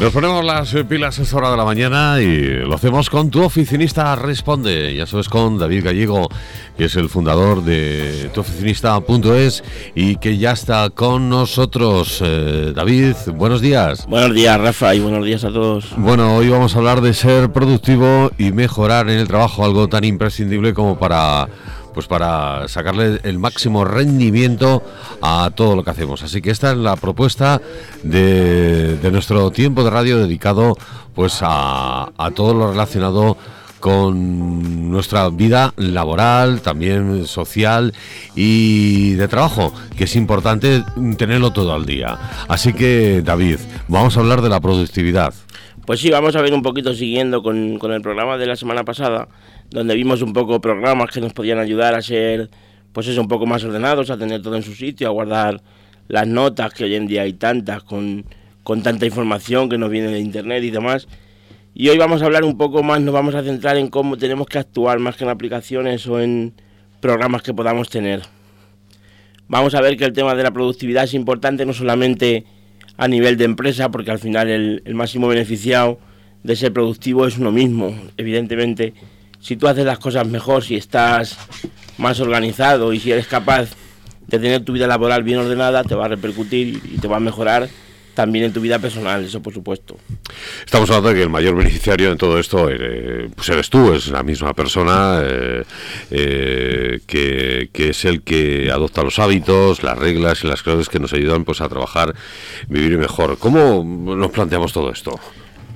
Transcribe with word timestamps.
Nos 0.00 0.12
ponemos 0.12 0.44
las 0.44 0.72
pilas 0.88 1.18
a 1.18 1.22
esta 1.22 1.36
hora 1.38 1.50
de 1.50 1.56
la 1.56 1.64
mañana 1.64 2.22
y 2.22 2.40
lo 2.40 2.76
hacemos 2.76 3.10
con 3.10 3.30
tu 3.30 3.42
oficinista 3.42 4.14
Responde. 4.14 4.94
Ya 4.94 5.06
sabes, 5.06 5.28
con 5.28 5.58
David 5.58 5.84
Gallego, 5.86 6.28
que 6.76 6.84
es 6.84 6.94
el 6.94 7.08
fundador 7.08 7.64
de 7.64 8.30
tuoficinista.es 8.32 9.64
y 9.96 10.14
que 10.16 10.38
ya 10.38 10.52
está 10.52 10.90
con 10.90 11.28
nosotros. 11.28 12.22
Eh, 12.24 12.72
David, 12.76 13.16
buenos 13.34 13.60
días. 13.60 14.06
Buenos 14.06 14.34
días, 14.34 14.60
Rafa, 14.60 14.94
y 14.94 15.00
buenos 15.00 15.24
días 15.24 15.42
a 15.42 15.48
todos. 15.48 15.86
Bueno, 15.96 16.36
hoy 16.36 16.48
vamos 16.48 16.76
a 16.76 16.78
hablar 16.78 17.00
de 17.00 17.12
ser 17.12 17.50
productivo 17.50 18.30
y 18.38 18.52
mejorar 18.52 19.10
en 19.10 19.18
el 19.18 19.26
trabajo, 19.26 19.64
algo 19.64 19.88
tan 19.88 20.04
imprescindible 20.04 20.74
como 20.74 20.96
para 20.96 21.48
pues 21.98 22.06
para 22.06 22.68
sacarle 22.68 23.18
el 23.24 23.40
máximo 23.40 23.84
rendimiento 23.84 24.84
a 25.20 25.50
todo 25.52 25.74
lo 25.74 25.82
que 25.82 25.90
hacemos. 25.90 26.22
Así 26.22 26.40
que 26.40 26.52
esta 26.52 26.70
es 26.70 26.76
la 26.76 26.94
propuesta 26.94 27.60
de, 28.04 29.00
nuestro 29.10 29.50
tiempo 29.50 29.82
de 29.82 29.90
radio 29.90 30.18
dedicado 30.18 30.76
pues 31.16 31.40
a, 31.42 32.12
a 32.16 32.30
todo 32.30 32.54
lo 32.54 32.70
relacionado 32.70 33.36
con 33.80 34.92
nuestra 34.92 35.28
vida 35.28 35.74
laboral, 35.76 36.60
también 36.60 37.26
social 37.26 37.92
y 38.36 39.14
de 39.14 39.26
trabajo, 39.26 39.72
que 39.96 40.04
es 40.04 40.14
importante 40.14 40.84
tenerlo 41.16 41.50
todo 41.52 41.74
al 41.74 41.84
día. 41.84 42.16
Así 42.46 42.74
que, 42.74 43.22
David, 43.24 43.58
vamos 43.88 44.16
a 44.16 44.20
hablar 44.20 44.40
de 44.40 44.50
la 44.50 44.60
productividad. 44.60 45.34
Pues 45.88 46.00
sí, 46.00 46.10
vamos 46.10 46.36
a 46.36 46.42
ver 46.42 46.52
un 46.52 46.60
poquito 46.60 46.92
siguiendo 46.92 47.42
con, 47.42 47.78
con 47.78 47.94
el 47.94 48.02
programa 48.02 48.36
de 48.36 48.44
la 48.44 48.56
semana 48.56 48.84
pasada 48.84 49.26
donde 49.70 49.94
vimos 49.94 50.20
un 50.20 50.34
poco 50.34 50.60
programas 50.60 51.10
que 51.10 51.18
nos 51.18 51.32
podían 51.32 51.58
ayudar 51.58 51.94
a 51.94 52.02
ser, 52.02 52.50
pues 52.92 53.06
eso, 53.06 53.22
un 53.22 53.26
poco 53.26 53.46
más 53.46 53.64
ordenados, 53.64 54.10
a 54.10 54.18
tener 54.18 54.42
todo 54.42 54.56
en 54.56 54.62
su 54.62 54.74
sitio, 54.74 55.08
a 55.08 55.12
guardar 55.12 55.62
las 56.08 56.26
notas, 56.26 56.74
que 56.74 56.84
hoy 56.84 56.94
en 56.94 57.06
día 57.06 57.22
hay 57.22 57.32
tantas, 57.32 57.84
con, 57.84 58.26
con 58.64 58.82
tanta 58.82 59.06
información 59.06 59.70
que 59.70 59.78
nos 59.78 59.88
viene 59.88 60.08
de 60.08 60.20
internet 60.20 60.62
y 60.62 60.70
demás. 60.70 61.08
Y 61.72 61.88
hoy 61.88 61.96
vamos 61.96 62.20
a 62.20 62.26
hablar 62.26 62.44
un 62.44 62.58
poco 62.58 62.82
más, 62.82 63.00
nos 63.00 63.14
vamos 63.14 63.34
a 63.34 63.42
centrar 63.42 63.78
en 63.78 63.88
cómo 63.88 64.18
tenemos 64.18 64.46
que 64.46 64.58
actuar 64.58 64.98
más 64.98 65.16
que 65.16 65.24
en 65.24 65.30
aplicaciones 65.30 66.06
o 66.06 66.20
en 66.20 66.52
programas 67.00 67.40
que 67.40 67.54
podamos 67.54 67.88
tener. 67.88 68.20
Vamos 69.46 69.74
a 69.74 69.80
ver 69.80 69.96
que 69.96 70.04
el 70.04 70.12
tema 70.12 70.34
de 70.34 70.42
la 70.42 70.50
productividad 70.50 71.04
es 71.04 71.14
importante 71.14 71.64
no 71.64 71.72
solamente 71.72 72.44
a 72.98 73.08
nivel 73.08 73.38
de 73.38 73.44
empresa, 73.44 73.90
porque 73.90 74.10
al 74.10 74.18
final 74.18 74.50
el, 74.50 74.94
máximo 74.94 75.28
beneficiado 75.28 75.98
de 76.42 76.56
ser 76.56 76.72
productivo 76.72 77.26
es 77.26 77.38
uno 77.38 77.52
mismo, 77.52 77.96
evidentemente 78.16 78.92
si 79.40 79.56
tú 79.56 79.68
haces 79.68 79.84
las 79.84 80.00
cosas 80.00 80.26
mejor, 80.26 80.64
si 80.64 80.74
estás 80.74 81.38
más 81.96 82.20
organizado 82.20 82.92
y 82.92 82.98
si 82.98 83.12
eres 83.12 83.28
capaz 83.28 83.70
de 84.26 84.38
tener 84.38 84.64
tu 84.64 84.72
vida 84.72 84.88
laboral 84.88 85.22
bien 85.22 85.38
ordenada, 85.38 85.84
te 85.84 85.94
va 85.94 86.06
a 86.06 86.08
repercutir 86.08 86.82
y 86.84 86.98
te 86.98 87.06
va 87.06 87.16
a 87.16 87.20
mejorar 87.20 87.68
también 88.18 88.46
en 88.46 88.52
tu 88.52 88.60
vida 88.60 88.80
personal, 88.80 89.24
eso 89.24 89.40
por 89.40 89.54
supuesto. 89.54 89.96
Estamos 90.64 90.90
hablando 90.90 91.10
de 91.10 91.14
que 91.14 91.22
el 91.22 91.30
mayor 91.30 91.54
beneficiario 91.54 92.10
en 92.10 92.18
todo 92.18 92.40
esto 92.40 92.68
eh, 92.68 93.30
pues 93.32 93.48
eres 93.48 93.70
tú, 93.70 93.92
es 93.92 94.08
la 94.08 94.24
misma 94.24 94.54
persona 94.54 95.20
eh, 95.22 95.62
eh, 96.10 96.98
que, 97.06 97.70
que, 97.72 97.90
es 97.90 98.04
el 98.04 98.22
que 98.22 98.72
adopta 98.72 99.04
los 99.04 99.20
hábitos, 99.20 99.84
las 99.84 99.96
reglas 99.96 100.42
y 100.42 100.48
las 100.48 100.64
claves 100.64 100.88
que 100.88 100.98
nos 100.98 101.12
ayudan 101.12 101.44
pues 101.44 101.60
a 101.60 101.68
trabajar, 101.68 102.12
vivir 102.66 102.98
mejor. 102.98 103.38
¿Cómo 103.38 103.84
nos 103.84 104.32
planteamos 104.32 104.72
todo 104.72 104.90
esto? 104.90 105.12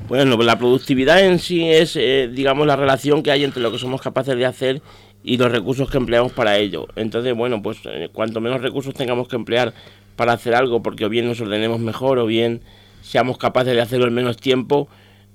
Bueno, 0.09 0.37
la 0.39 0.59
productividad 0.59 1.25
en 1.25 1.39
sí 1.39 1.71
es, 1.71 1.95
digamos, 1.95 2.67
la 2.67 2.75
relación 2.75 3.23
que 3.23 3.31
hay 3.31 3.45
entre 3.45 3.63
lo 3.63 3.71
que 3.71 3.79
somos 3.79 4.03
capaces 4.03 4.37
de 4.37 4.47
hacer 4.47 4.83
y 5.23 5.37
los 5.37 5.53
recursos 5.53 5.89
que 5.89 5.97
empleamos 5.99 6.33
para 6.33 6.59
ello. 6.59 6.89
Entonces, 6.97 7.37
bueno, 7.37 7.63
pues 7.63 7.79
cuanto 8.13 8.41
menos 8.41 8.61
recursos 8.61 8.95
tengamos 8.95 9.29
que 9.29 9.37
emplear 9.37 9.73
para 10.17 10.33
hacer 10.33 10.55
algo, 10.55 10.83
porque 10.83 11.05
o 11.05 11.09
bien 11.09 11.27
nos 11.27 11.41
ordenemos 11.41 11.81
mejor 11.81 12.19
o 12.19 12.27
bien 12.27 12.63
seamos 13.03 13.39
capaces 13.39 13.75
de 13.75 13.81
hacerlo 13.81 14.07
en 14.07 14.15
menos 14.15 14.37
tiempo, 14.37 14.89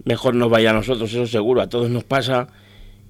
mejor 0.03 0.35
nos 0.35 0.49
vaya 0.49 0.71
a 0.71 0.73
nosotros, 0.73 1.11
eso 1.11 1.27
seguro. 1.27 1.61
A 1.61 1.69
todos 1.69 1.89
nos 1.89 2.03
pasa 2.03 2.47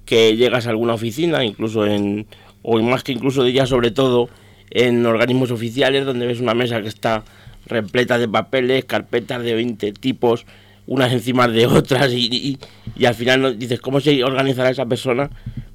que 0.04 0.36
llegas 0.36 0.66
a 0.66 0.70
alguna 0.70 0.94
oficina, 0.94 1.44
incluso 1.44 1.86
en, 1.86 2.26
o 2.62 2.80
más 2.82 3.04
que 3.04 3.12
incluso 3.12 3.46
ya 3.48 3.66
sobre 3.66 3.90
todo, 3.90 4.28
en 4.70 5.06
organismos 5.06 5.50
oficiales 5.50 6.04
donde 6.04 6.26
ves 6.26 6.40
una 6.40 6.54
mesa 6.54 6.82
que 6.82 6.88
está 6.88 7.24
repleta 7.66 8.18
de 8.18 8.28
papeles, 8.28 8.84
carpetas 8.84 9.42
de 9.42 9.54
20 9.54 9.92
tipos, 9.92 10.46
unas 10.86 11.12
encima 11.12 11.48
de 11.48 11.66
otras 11.66 12.12
y, 12.12 12.58
y, 12.96 13.04
al 13.04 13.14
final 13.14 13.58
dices, 13.58 13.80
¿cómo 13.80 14.00
se 14.00 14.24
organizará 14.24 14.70
esa 14.70 14.86
persona 14.86 15.30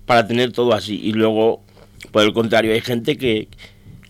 para 0.06 0.28
tener 0.28 0.52
todo 0.52 0.74
así? 0.74 1.00
Y 1.02 1.14
luego, 1.14 1.62
por 2.12 2.24
el 2.24 2.34
contrario, 2.34 2.74
hay 2.74 2.82
gente 2.82 3.18
que, 3.18 3.48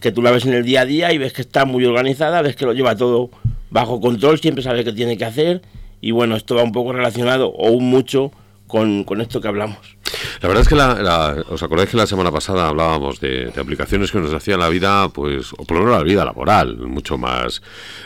que 0.04 0.12
tú 0.12 0.22
la 0.22 0.32
ves 0.32 0.46
en 0.46 0.54
el 0.54 0.66
día 0.66 0.82
a 0.82 0.86
día 0.86 1.14
y 1.14 1.18
ves 1.18 1.32
que 1.32 1.42
está 1.42 1.64
muy 1.64 1.86
organizada, 1.86 2.42
ves 2.42 2.58
que 2.58 2.66
lo 2.66 2.74
lleva 2.74 2.98
todo 2.98 3.30
bajo 3.72 4.02
control, 4.02 4.38
siempre 4.38 4.62
sabe 4.62 4.84
qué 4.84 4.92
tiene 4.92 5.18
que 5.18 5.24
hacer 5.24 5.62
y 6.02 6.12
bueno, 6.12 6.36
esto 6.36 6.56
va 6.56 6.64
un 6.64 6.74
poco 6.74 6.92
relacionado 6.92 7.48
o 7.48 7.80
mucho 7.80 8.34
con, 8.68 9.06
con 9.06 9.22
esto 9.22 9.40
que 9.40 9.48
hablamos. 9.48 9.96
La 10.42 10.50
verdad 10.50 10.64
es 10.64 10.68
que 10.68 10.76
la, 10.76 11.42
os 11.50 11.64
acordáis 11.64 11.90
que 11.90 11.96
la 11.96 12.06
semana 12.06 12.32
pasada 12.32 12.68
hablábamos 12.68 13.22
de, 13.22 13.52
aplicaciones 13.58 14.12
que 14.12 14.20
nos 14.20 14.34
hacían 14.34 14.60
la 14.60 14.68
vida, 14.68 15.08
pues, 15.08 15.54
o 15.54 15.64
por 15.64 15.78
lo 15.78 15.86
menos 15.86 15.98
la 15.98 16.04
vida 16.04 16.26
laboral, 16.26 16.78
mucho 16.80 17.18
más, 17.18 17.62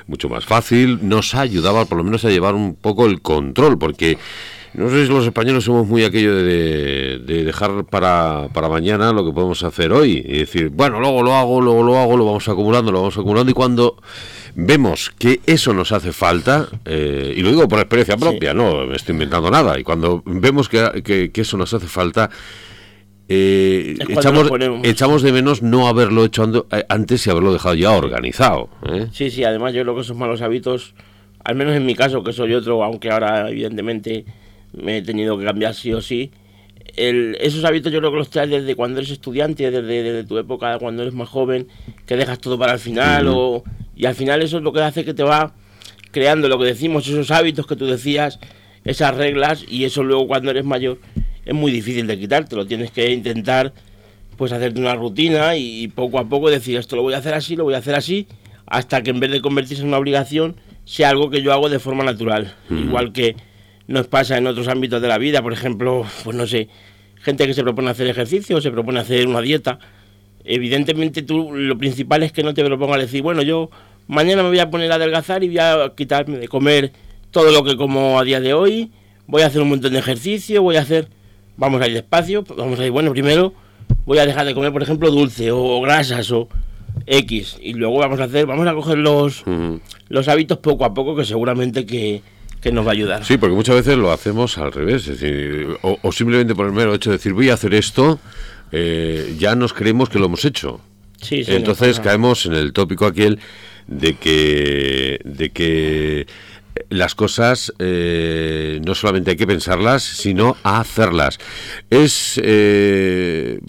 mucho 0.06 0.30
más 0.30 0.46
fácil. 0.46 1.00
Nos 1.02 1.34
ayudaba 1.34 1.86
por 1.86 1.98
lo 1.98 2.04
menos 2.04 2.24
a 2.26 2.30
llevar 2.30 2.54
un 2.54 2.76
poco 2.76 3.08
el 3.08 3.24
control, 3.24 3.80
porque 3.80 4.20
no 4.74 4.90
sé 4.90 5.06
si 5.06 5.12
los 5.12 5.26
españoles 5.26 5.64
somos 5.64 5.88
muy 5.88 6.04
aquello 6.04 6.36
de, 6.36 7.20
de, 7.20 7.44
dejar 7.44 7.86
para, 7.86 8.50
para, 8.54 8.70
mañana 8.70 9.12
lo 9.12 9.26
que 9.26 9.32
podemos 9.32 9.64
hacer 9.64 9.92
hoy. 9.92 10.24
Y 10.26 10.40
decir, 10.40 10.70
bueno, 10.70 11.00
luego 11.00 11.24
lo 11.24 11.34
hago, 11.34 11.62
luego 11.62 11.84
lo 11.84 11.98
hago, 11.98 12.18
lo 12.18 12.26
vamos 12.26 12.48
acumulando, 12.48 12.92
lo 12.92 13.00
vamos 13.00 13.18
acumulando. 13.18 13.50
Y 13.50 13.54
cuando 13.54 13.98
vemos 14.60 15.12
que 15.18 15.40
eso 15.46 15.72
nos 15.74 15.92
hace 15.92 16.12
falta, 16.12 16.68
eh, 16.84 17.34
y 17.38 17.42
lo 17.42 17.50
digo 17.50 17.68
por 17.68 17.80
experiencia 17.80 18.18
propia, 18.18 18.54
no 18.54 18.88
me 18.88 18.96
estoy 18.96 19.14
inventando 19.14 19.52
nada, 19.52 19.80
y 19.80 19.84
cuando 19.84 20.24
vemos 20.26 20.68
que, 20.68 21.04
que, 21.32 21.42
eso 21.42 21.58
nos 21.58 21.74
hace 21.76 21.86
falta, 21.86 22.30
eh, 23.30 23.96
echamos, 24.10 24.50
echamos, 24.84 25.22
de 25.22 25.32
menos 25.32 25.62
no 25.62 25.88
haberlo 25.88 26.26
hecho 26.26 26.68
eh, 26.72 26.84
antes 26.90 27.28
y 27.28 27.30
haberlo 27.30 27.54
dejado 27.54 27.76
ya 27.76 27.92
organizado. 27.92 28.70
Sí, 29.12 29.30
sí, 29.30 29.44
además 29.44 29.74
yo 29.74 29.84
creo 29.84 29.94
que 29.94 30.02
esos 30.02 30.18
malos 30.18 30.42
hábitos, 30.42 30.96
al 31.44 31.56
menos 31.56 31.76
en 31.76 31.86
mi 31.86 31.94
caso, 31.94 32.24
que 32.24 32.34
soy 32.34 32.56
otro, 32.56 32.84
aunque 32.84 33.12
ahora 33.12 33.50
evidentemente 33.52 34.26
me 34.78 34.98
he 34.98 35.02
tenido 35.02 35.38
que 35.38 35.46
cambiar 35.46 35.74
sí 35.74 35.94
o 35.94 36.02
sí, 36.02 36.32
el, 36.96 37.38
esos 37.40 37.64
hábitos 37.64 37.92
yo 37.92 38.00
creo 38.00 38.12
que 38.12 38.18
los 38.18 38.30
traes 38.30 38.50
desde 38.50 38.76
cuando 38.76 39.00
eres 39.00 39.12
estudiante, 39.12 39.70
desde, 39.70 40.24
tu 40.24 40.38
época, 40.38 40.78
cuando 40.80 41.04
eres 41.04 41.14
más 41.14 41.30
joven, 41.30 41.68
que 42.06 42.16
dejas 42.16 42.40
todo 42.40 42.58
para 42.58 42.74
el 42.74 42.80
final 42.80 43.28
o 43.28 43.64
y 43.96 44.06
al 44.06 44.16
final 44.16 44.42
eso 44.42 44.58
es 44.58 44.64
lo 44.64 44.74
que 44.74 44.82
hace 44.82 45.04
que 45.04 45.14
te 45.14 45.24
va 45.24 45.54
creando 46.12 46.48
lo 46.48 46.58
que 46.58 46.66
decimos, 46.66 47.08
esos 47.08 47.32
hábitos 47.32 47.68
que 47.68 47.76
tú 47.76 47.86
decías, 47.86 48.40
esas 48.86 49.16
reglas, 49.16 49.66
y 49.68 49.86
eso 49.86 50.04
luego 50.04 50.28
cuando 50.28 50.52
eres 50.52 50.66
mayor 50.66 51.00
es 51.46 51.54
muy 51.54 51.72
difícil 51.72 52.08
de 52.08 52.18
quitártelo. 52.18 52.66
Tienes 52.66 52.92
que 52.92 53.12
intentar 53.12 53.74
pues 54.36 54.52
hacerte 54.52 54.80
una 54.80 54.96
rutina 54.96 55.56
y 55.58 55.88
poco 55.88 56.20
a 56.20 56.30
poco 56.30 56.50
decir 56.50 56.78
esto 56.78 56.96
lo 56.96 57.02
voy 57.02 57.16
a 57.16 57.18
hacer 57.18 57.34
así, 57.34 57.56
lo 57.56 57.64
voy 57.64 57.74
a 57.74 57.80
hacer 57.80 57.96
así, 57.96 58.28
hasta 58.66 59.02
que 59.02 59.10
en 59.10 59.20
vez 59.20 59.32
de 59.32 59.42
convertirse 59.42 59.82
en 59.82 59.90
una 59.90 59.98
obligación, 59.98 60.56
sea 60.86 61.10
algo 61.10 61.30
que 61.30 61.42
yo 61.42 61.54
hago 61.54 61.70
de 61.70 61.80
forma 61.80 62.04
natural. 62.04 62.56
Igual 62.70 63.14
que 63.14 63.36
nos 63.88 64.08
pasa 64.08 64.38
en 64.38 64.48
otros 64.48 64.68
ámbitos 64.68 65.02
de 65.02 65.08
la 65.08 65.18
vida, 65.18 65.42
por 65.42 65.54
ejemplo, 65.54 66.06
pues 66.24 66.36
no 66.36 66.46
sé, 66.46 66.68
gente 67.22 67.48
que 67.48 67.54
se 67.54 67.64
propone 67.64 67.90
hacer 67.90 68.08
ejercicio, 68.08 68.60
se 68.62 68.72
propone 68.72 69.00
hacer 69.00 69.28
una 69.28 69.42
dieta. 69.42 69.80
Evidentemente 70.44 71.22
tú 71.22 71.52
lo 71.54 71.78
principal 71.78 72.24
es 72.24 72.32
que 72.32 72.44
no 72.44 72.54
te 72.54 72.64
propongas 72.64 73.00
decir, 73.00 73.22
bueno, 73.22 73.42
yo 73.42 73.70
mañana 74.08 74.44
me 74.44 74.50
voy 74.50 74.60
a 74.60 74.70
poner 74.70 74.92
a 74.92 74.96
adelgazar 74.96 75.44
y 75.44 75.48
voy 75.48 75.60
a 75.60 75.94
quitarme 75.96 76.38
de 76.38 76.48
comer 76.48 76.92
todo 77.32 77.52
lo 77.52 77.64
que 77.64 77.76
como 77.76 78.20
a 78.20 78.24
día 78.24 78.40
de 78.40 78.54
hoy, 78.54 78.92
voy 79.26 79.42
a 79.42 79.48
hacer 79.48 79.62
un 79.62 79.70
montón 79.70 79.94
de 79.94 80.00
ejercicio, 80.00 80.62
voy 80.62 80.78
a 80.78 80.82
hacer, 80.82 81.10
vamos 81.58 81.82
a 81.82 81.88
ir 81.88 81.94
despacio, 81.94 82.44
vamos 82.56 82.80
a 82.80 82.86
ir, 82.86 82.92
bueno, 82.92 83.12
primero 83.12 83.54
voy 84.06 84.20
a 84.20 84.26
dejar 84.26 84.46
de 84.46 84.54
comer, 84.54 84.72
por 84.72 84.84
ejemplo, 84.84 85.12
dulce 85.12 85.52
o, 85.52 85.82
grasas 85.82 86.32
o 86.32 86.48
X, 87.06 87.58
y 87.62 87.74
luego 87.74 88.00
vamos 88.00 88.20
a 88.20 88.26
hacer, 88.26 88.46
vamos 88.46 88.68
a 88.68 88.74
coger 88.74 88.98
los, 88.98 89.44
los 90.08 90.28
hábitos 90.28 90.60
poco 90.60 90.86
a 90.86 90.94
poco 90.94 91.16
que 91.16 91.26
seguramente 91.26 91.86
que, 91.86 92.22
que 92.62 92.72
nos 92.72 92.86
va 92.86 92.90
a 92.90 92.94
ayudar. 92.94 93.26
Sí, 93.26 93.38
porque 93.38 93.56
muchas 93.56 93.76
veces 93.76 93.98
lo 93.98 94.12
hacemos 94.12 94.58
al 94.58 94.72
revés, 94.72 95.08
es 95.08 95.20
decir, 95.20 95.78
o, 95.82 96.12
simplemente 96.12 96.56
por 96.56 96.66
el 96.66 96.74
mero 96.74 96.94
hecho 96.94 97.12
de 97.12 97.18
decir 97.18 97.34
voy 97.34 97.50
a 97.50 97.54
hacer 97.54 97.74
esto, 97.74 98.20
eh, 98.72 99.36
ya 99.38 99.56
nos 99.56 99.74
creemos 99.74 100.10
que 100.10 100.20
lo 100.20 100.26
hemos 100.26 100.46
hecho. 100.46 100.82
Sí, 101.22 101.44
sí, 101.44 101.54
Entonces 101.54 102.00
caemos 102.00 102.46
en 102.46 102.54
el 102.54 102.74
tópico 102.74 103.06
aquel 103.06 103.40
de 103.88 104.16
que, 104.16 105.20
de 105.24 105.50
que 105.50 106.28
las 106.90 107.16
cosas 107.16 107.74
eh, 107.80 108.80
no 108.86 108.96
solamente 108.96 109.32
hay 109.32 109.38
que 109.38 109.48
pensarlas, 109.48 110.04
sino 110.04 110.58
hacerlas. 110.64 111.40
Es 111.90 112.40
eh, 112.44 113.60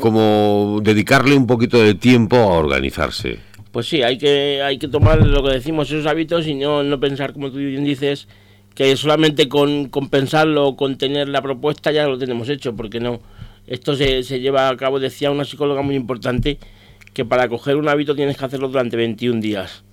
como 0.00 0.80
dedicarle 0.82 1.34
un 1.34 1.46
poquito 1.46 1.82
de 1.82 1.94
tiempo 1.94 2.36
a 2.36 2.56
organizarse. 2.58 3.40
Pues 3.72 3.88
sí, 3.88 4.02
hay 4.02 4.18
que, 4.18 4.62
hay 4.62 4.78
que 4.78 4.86
tomar 4.86 5.26
lo 5.26 5.42
que 5.42 5.54
decimos, 5.54 5.90
esos 5.90 6.06
hábitos 6.06 6.46
y 6.46 6.54
no, 6.54 6.82
no 6.82 7.00
pensar, 7.00 7.32
como 7.32 7.50
tú 7.50 7.56
bien 7.56 7.84
dices, 7.84 8.28
que 8.74 8.94
solamente 8.96 9.48
con, 9.48 9.88
con 9.88 10.08
pensarlo, 10.08 10.76
con 10.76 10.98
tener 10.98 11.28
la 11.28 11.42
propuesta 11.42 11.90
ya 11.90 12.06
lo 12.06 12.18
tenemos 12.18 12.48
hecho, 12.48 12.76
porque 12.76 13.00
no. 13.00 13.20
Esto 13.66 13.94
se, 13.94 14.22
se 14.22 14.40
lleva 14.40 14.68
a 14.68 14.76
cabo, 14.76 15.00
decía 15.00 15.30
una 15.30 15.44
psicóloga 15.44 15.82
muy 15.82 15.94
importante, 15.94 16.58
que 17.14 17.24
para 17.24 17.48
coger 17.48 17.76
un 17.76 17.88
hábito 17.88 18.14
tienes 18.14 18.36
que 18.36 18.44
hacerlo 18.44 18.68
durante 18.68 18.96
21 18.96 19.40
días. 19.40 19.84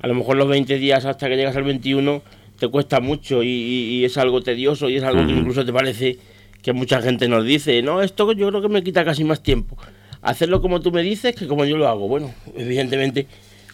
A 0.00 0.06
lo 0.06 0.14
mejor 0.14 0.36
los 0.36 0.48
20 0.48 0.76
días 0.78 1.04
hasta 1.06 1.28
que 1.28 1.36
llegas 1.36 1.56
al 1.56 1.64
21 1.64 2.22
te 2.58 2.68
cuesta 2.68 3.00
mucho 3.00 3.42
y, 3.42 4.04
es 4.04 4.16
algo 4.18 4.42
tedioso 4.42 4.88
y 4.88 4.96
es 4.96 5.02
algo 5.02 5.26
que 5.26 5.32
incluso 5.32 5.64
te 5.64 5.72
parece 5.72 6.18
que 6.62 6.72
mucha 6.72 7.02
gente 7.02 7.28
nos 7.28 7.44
dice, 7.44 7.82
no, 7.82 8.02
esto 8.02 8.32
yo 8.32 8.48
creo 8.48 8.62
que 8.62 8.68
me 8.68 8.82
quita 8.82 9.04
casi 9.04 9.24
más 9.24 9.42
tiempo. 9.42 9.76
Hacerlo 10.24 10.62
como 10.62 10.80
tú 10.80 10.90
me 10.90 11.02
dices 11.02 11.36
que 11.36 11.46
como 11.46 11.66
yo 11.66 11.76
lo 11.76 11.86
hago. 11.86 12.08
Bueno, 12.08 12.34
evidentemente, 12.56 13.26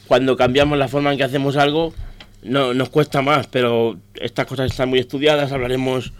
cuando 0.09 0.37
cambiamos 0.37 0.77
la 0.77 0.89
forma 0.89 1.13
en 1.13 1.17
que 1.17 1.23
hacemos 1.23 1.57
algo, 1.57 1.95
no, 2.43 2.75
nos 2.75 2.89
cuesta 2.89 3.23
más, 3.23 3.47
pero 3.47 3.97
estas 4.17 4.47
cosas 4.47 4.69
están 4.69 4.89
muy 4.89 4.99
estudiadas, 4.99 5.53
hablaremos, 5.53 6.13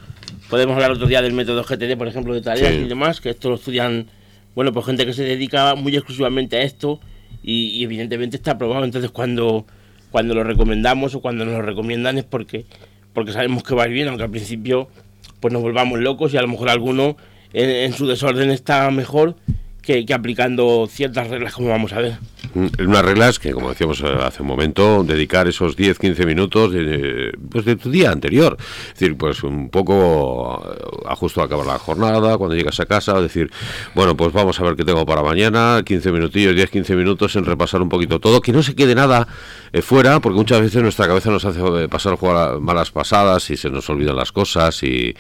podemos 0.49 0.75
hablar 0.75 0.93
otro 0.93 1.09
día 1.09 1.21
del 1.21 1.33
método 1.33 1.65
GTD, 1.65 1.99
por 1.99 2.07
ejemplo, 2.07 2.33
de 2.33 2.43
tareas 2.43 2.75
y 2.75 2.85
demás, 2.85 3.21
que 3.21 3.31
esto 3.31 3.49
lo 3.49 3.57
estudian, 3.57 4.07
bueno, 4.55 4.73
pues 4.73 4.87
gente 4.87 5.05
que 5.05 5.13
se 5.13 5.25
dedica 5.25 5.75
muy 5.75 5.97
exclusivamente 5.97 6.59
a 6.59 6.63
esto 6.63 7.01
y, 7.43 7.83
evidentemente 7.83 8.37
está 8.37 8.53
aprobado. 8.53 8.85
Entonces, 8.85 9.11
cuando, 9.11 9.67
cuando 10.13 10.35
lo 10.35 10.45
recomendamos 10.45 11.17
o 11.17 11.21
cuando 11.21 11.45
nos 11.45 11.55
lo 11.55 11.63
recomiendan 11.63 12.19
es 12.19 12.25
porque, 12.25 12.67
porque 13.13 13.33
sabemos 13.33 13.65
que 13.65 13.75
va 13.75 13.83
a 13.83 13.89
ir 13.89 13.95
bien, 13.95 14.07
aunque 14.07 14.23
al 14.23 14.31
principio 14.31 14.89
pues 15.41 15.53
nos 15.53 15.63
volvamos 15.63 15.99
locos 15.99 16.33
y 16.35 16.37
a 16.37 16.43
lo 16.43 16.49
mejor 16.49 16.69
alguno 16.69 17.17
en 17.53 17.93
su 17.95 18.07
desorden 18.07 18.53
está 18.53 18.89
mejor 18.93 19.35
que, 20.05 20.15
aplicando 20.15 20.89
ciertas 20.91 21.29
reglas 21.29 21.55
como 21.55 21.69
vamos 21.69 21.93
a 21.93 22.01
ver. 22.01 22.15
Mm, 22.55 22.67
unas 22.87 23.05
reglas 23.05 23.39
que, 23.39 23.53
como 23.53 23.69
decíamos 23.69 24.01
eh, 24.01 24.07
hace 24.23 24.43
un 24.43 24.49
momento, 24.49 25.05
dedicar 25.05 25.47
esos 25.49 25.77
10-15 25.77 26.27
minutos 26.27 26.73
de, 26.73 27.33
pues 27.51 27.65
de 27.65 27.77
tu 27.77 27.91
día 27.91 28.11
anterior. 28.11 28.57
Es 28.61 29.01
decir, 29.01 29.17
pues 29.17 29.43
un 29.43 29.71
poco 29.71 30.63
eh, 30.65 31.07
a 31.09 31.15
justo 31.17 31.43
acabar 31.43 31.67
la 31.67 31.79
jornada, 31.79 32.39
cuando 32.39 32.57
llegas 32.57 32.81
a 32.81 32.87
casa, 32.87 33.21
decir, 33.21 33.51
bueno, 33.95 34.17
pues 34.17 34.33
vamos 34.33 34.59
a 34.61 34.65
ver 34.65 34.77
qué 34.77 34.85
tengo 34.85 35.07
para 35.07 35.23
mañana, 35.23 35.83
15 35.85 36.13
minutillos, 36.13 36.55
10-15 36.55 36.97
minutos 36.97 37.37
en 37.37 37.45
repasar 37.45 37.83
un 37.83 37.89
poquito 37.89 38.19
todo, 38.21 38.41
que 38.41 38.53
no 38.53 38.63
se 38.63 38.75
quede 38.75 38.95
nada 38.95 39.29
eh, 39.73 39.83
fuera, 39.83 40.21
porque 40.21 40.37
muchas 40.37 40.61
veces 40.61 40.83
nuestra 40.83 41.07
cabeza 41.07 41.31
nos 41.31 41.45
hace 41.45 41.89
pasar 41.89 42.17
jugar 42.17 42.61
malas 42.61 42.91
pasadas 42.91 43.49
y 43.51 43.57
se 43.57 43.71
nos 43.71 43.89
olvidan 43.91 44.17
las 44.17 44.33
cosas 44.33 44.83
y, 44.83 45.15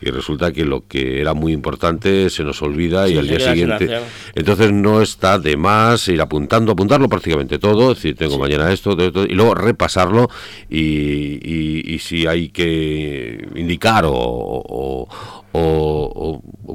resulta 0.00 0.50
que 0.50 0.64
lo 0.64 0.86
que 0.88 1.20
era 1.20 1.34
muy 1.34 1.52
importante 1.52 2.30
se 2.30 2.42
nos 2.42 2.62
olvida 2.62 3.08
y 3.08 3.18
al 3.18 3.28
día 3.28 3.38
siguiente 3.38 4.00
entonces 4.34 4.72
no 4.72 5.02
está 5.02 5.38
de 5.38 5.56
más 5.56 6.08
ir 6.08 6.20
apuntando, 6.20 6.72
apuntarlo 6.72 7.08
prácticamente 7.08 7.58
todo, 7.58 7.92
es 7.92 7.98
decir, 7.98 8.16
tengo 8.16 8.38
mañana 8.38 8.72
esto, 8.72 8.96
y 9.28 9.34
luego 9.34 9.54
repasarlo 9.54 10.28
y, 10.68 11.98
si 12.00 12.26
hay 12.26 12.48
que 12.48 13.46
indicar 13.54 14.04
o, 14.06 15.08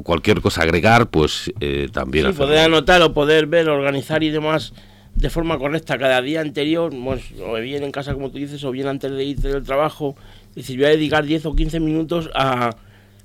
cualquier 0.04 0.40
cosa 0.40 0.62
agregar, 0.62 1.08
pues 1.08 1.52
eh, 1.60 1.88
también. 1.92 2.26
Sí, 2.26 2.32
poder 2.32 2.58
anotar 2.58 3.02
o 3.02 3.12
poder 3.12 3.46
ver, 3.46 3.68
organizar 3.68 4.22
y 4.22 4.30
demás 4.30 4.72
de 5.16 5.30
forma 5.30 5.58
correcta 5.58 5.98
cada 5.98 6.20
día 6.20 6.42
anterior, 6.42 6.92
pues, 7.04 7.22
o 7.42 7.54
bien 7.54 7.82
en 7.82 7.90
casa 7.90 8.12
como 8.12 8.30
tú 8.30 8.38
dices, 8.38 8.62
o 8.64 8.70
bien 8.70 8.86
antes 8.86 9.10
de 9.10 9.24
irte 9.24 9.48
del 9.48 9.64
trabajo, 9.64 10.14
es 10.50 10.56
decir, 10.56 10.76
voy 10.76 10.86
a 10.86 10.90
dedicar 10.90 11.24
10 11.24 11.46
o 11.46 11.56
15 11.56 11.80
minutos 11.80 12.30
a, 12.34 12.76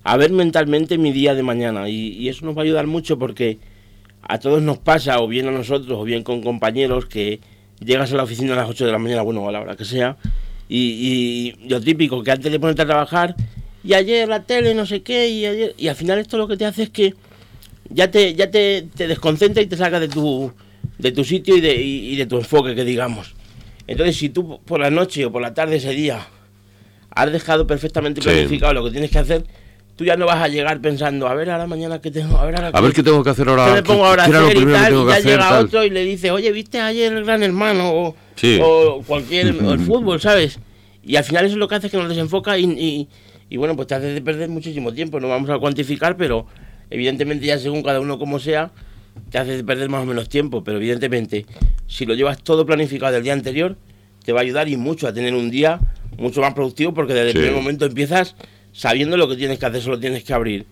a 0.03 0.17
ver 0.17 0.31
mentalmente 0.31 0.97
mi 0.97 1.11
día 1.11 1.35
de 1.35 1.43
mañana 1.43 1.89
y, 1.89 2.13
y, 2.13 2.29
eso 2.29 2.45
nos 2.45 2.55
va 2.55 2.61
a 2.61 2.63
ayudar 2.63 2.87
mucho 2.87 3.19
porque 3.19 3.59
a 4.21 4.39
todos 4.39 4.61
nos 4.61 4.77
pasa, 4.77 5.19
o 5.19 5.27
bien 5.27 5.47
a 5.47 5.51
nosotros, 5.51 5.97
o 5.99 6.03
bien 6.03 6.23
con 6.23 6.41
compañeros, 6.41 7.05
que 7.05 7.39
llegas 7.79 8.13
a 8.13 8.17
la 8.17 8.23
oficina 8.23 8.53
a 8.53 8.57
las 8.57 8.69
8 8.69 8.85
de 8.85 8.91
la 8.91 8.99
mañana, 8.99 9.21
bueno, 9.21 9.47
a 9.47 9.51
la 9.51 9.61
hora 9.61 9.75
que 9.75 9.85
sea, 9.85 10.17
y, 10.69 11.53
lo 11.67 11.81
típico, 11.81 12.23
que 12.23 12.31
antes 12.31 12.51
de 12.51 12.59
ponerte 12.59 12.83
a 12.83 12.85
trabajar, 12.85 13.35
y 13.83 13.93
ayer 13.93 14.27
la 14.27 14.43
tele, 14.43 14.73
no 14.73 14.85
sé 14.85 15.01
qué, 15.01 15.29
y 15.29 15.45
ayer, 15.45 15.75
y 15.77 15.87
al 15.87 15.95
final 15.95 16.19
esto 16.19 16.37
lo 16.37 16.47
que 16.47 16.55
te 16.55 16.65
hace 16.65 16.83
es 16.83 16.89
que 16.89 17.15
ya 17.89 18.09
te, 18.09 18.35
ya 18.35 18.49
te, 18.49 18.87
te 18.95 19.07
desconcentra 19.07 19.61
y 19.61 19.65
te 19.65 19.75
saca 19.75 19.99
de 19.99 20.07
tu, 20.07 20.51
de 20.97 21.11
tu 21.11 21.23
sitio 21.23 21.57
y 21.57 21.61
de, 21.61 21.75
y, 21.75 22.15
de 22.15 22.25
tu 22.25 22.37
enfoque, 22.37 22.75
que 22.75 22.85
digamos. 22.85 23.35
Entonces, 23.87 24.15
si 24.15 24.29
tú 24.29 24.61
por 24.63 24.79
la 24.79 24.89
noche 24.89 25.25
o 25.25 25.31
por 25.31 25.41
la 25.41 25.53
tarde 25.53 25.77
ese 25.77 25.91
día 25.91 26.27
has 27.09 27.31
dejado 27.31 27.67
perfectamente 27.67 28.21
planificado 28.21 28.73
lo 28.73 28.85
que 28.85 28.91
tienes 28.91 29.11
que 29.11 29.19
hacer, 29.19 29.43
tú 29.95 30.05
ya 30.05 30.15
no 30.15 30.25
vas 30.25 30.41
a 30.41 30.47
llegar 30.47 30.81
pensando, 30.81 31.27
a 31.27 31.33
ver, 31.33 31.49
ahora 31.49 31.67
mañana 31.67 32.01
qué 32.01 32.11
tengo, 32.11 32.37
a 32.37 32.45
ver, 32.45 32.55
ahora 32.55 32.77
a 32.77 32.81
ver 32.81 32.93
qué 32.93 33.03
tengo 33.03 33.23
que 33.23 33.29
hacer 33.29 33.47
ahora. 33.47 33.65
¿Qué 33.65 33.71
me 33.73 33.83
pongo 33.83 34.05
ahora 34.05 34.23
a 34.23 34.27
hacer 34.27 34.57
y 34.57 34.65
tal? 34.65 34.93
Y 34.93 35.07
ya 35.07 35.19
llega 35.19 35.59
otro 35.59 35.83
y 35.83 35.89
le 35.89 36.03
dice, 36.03 36.31
oye, 36.31 36.51
¿viste 36.51 36.79
ayer 36.79 37.13
el 37.13 37.23
Gran 37.23 37.43
Hermano? 37.43 37.91
O, 37.91 38.15
o 38.61 39.03
cualquier, 39.05 39.47
el 39.61 39.79
fútbol, 39.79 40.19
¿sabes? 40.19 40.59
Y 41.03 41.15
al 41.15 41.23
final 41.23 41.45
eso 41.45 41.55
es 41.55 41.59
lo 41.59 41.67
que 41.67 41.75
hace 41.75 41.89
que 41.89 41.97
nos 41.97 42.09
desenfoca 42.09 42.57
y, 42.57 43.07
y, 43.49 43.57
bueno, 43.57 43.75
pues 43.75 43.87
te 43.87 43.95
hace 43.95 44.21
perder 44.21 44.49
muchísimo 44.49 44.93
tiempo. 44.93 45.19
No 45.19 45.27
vamos 45.27 45.49
a 45.49 45.57
cuantificar, 45.57 46.15
pero 46.15 46.45
evidentemente 46.89 47.45
ya 47.45 47.57
según 47.57 47.81
cada 47.81 47.99
uno 47.99 48.19
como 48.19 48.39
sea, 48.39 48.71
te 49.29 49.37
hace 49.37 49.63
perder 49.63 49.89
más 49.89 50.03
o 50.03 50.05
menos 50.05 50.29
tiempo. 50.29 50.63
Pero 50.63 50.77
evidentemente, 50.77 51.45
si 51.87 52.05
lo 52.05 52.13
llevas 52.13 52.41
todo 52.43 52.65
planificado 52.65 53.13
del 53.13 53.23
día 53.23 53.33
anterior, 53.33 53.77
te 54.23 54.31
va 54.31 54.39
a 54.39 54.43
ayudar 54.43 54.69
y 54.69 54.77
mucho 54.77 55.07
a 55.07 55.13
tener 55.13 55.33
un 55.33 55.49
día 55.49 55.79
mucho 56.17 56.41
más 56.41 56.53
productivo 56.53 56.93
porque 56.93 57.13
desde 57.13 57.29
el 57.29 57.33
primer 57.33 57.53
momento 57.53 57.85
empiezas 57.85 58.35
sabiendo 58.73 59.17
lo 59.17 59.27
que 59.27 59.35
tienes 59.35 59.59
que 59.59 59.65
hacer, 59.65 59.81
solo 59.81 59.99
tienes 59.99 60.23
que 60.23 60.33
abrir 60.33 60.65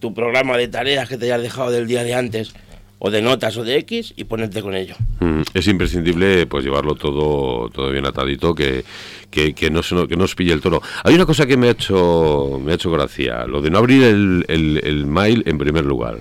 tu 0.00 0.14
programa 0.14 0.56
de 0.56 0.68
tareas 0.68 1.08
que 1.08 1.16
te 1.16 1.26
hayas 1.26 1.42
dejado 1.42 1.70
del 1.70 1.86
día 1.86 2.04
de 2.04 2.14
antes 2.14 2.54
o 3.00 3.10
de 3.10 3.22
notas 3.22 3.56
o 3.56 3.64
de 3.64 3.76
X 3.78 4.12
y 4.16 4.24
ponerte 4.24 4.60
con 4.62 4.74
ello. 4.74 4.94
Mm, 5.20 5.42
es 5.54 5.68
imprescindible 5.68 6.46
pues 6.46 6.64
llevarlo 6.64 6.94
todo 6.94 7.68
todo 7.70 7.90
bien 7.90 8.06
atadito 8.06 8.54
que, 8.54 8.84
que, 9.30 9.70
no 9.70 9.82
se 9.82 9.94
que 10.08 10.16
no 10.16 10.24
os 10.24 10.34
pille 10.34 10.52
el 10.52 10.60
toro. 10.60 10.82
Hay 11.04 11.14
una 11.14 11.26
cosa 11.26 11.46
que 11.46 11.56
me 11.56 11.68
ha 11.68 11.72
hecho 11.72 12.60
me 12.62 12.72
ha 12.72 12.74
hecho 12.74 12.90
gracia, 12.90 13.46
lo 13.46 13.60
de 13.60 13.70
no 13.70 13.78
abrir 13.78 14.02
el, 14.04 14.44
el, 14.48 15.06
mail 15.06 15.42
en 15.46 15.58
primer 15.58 15.84
lugar. 15.84 16.18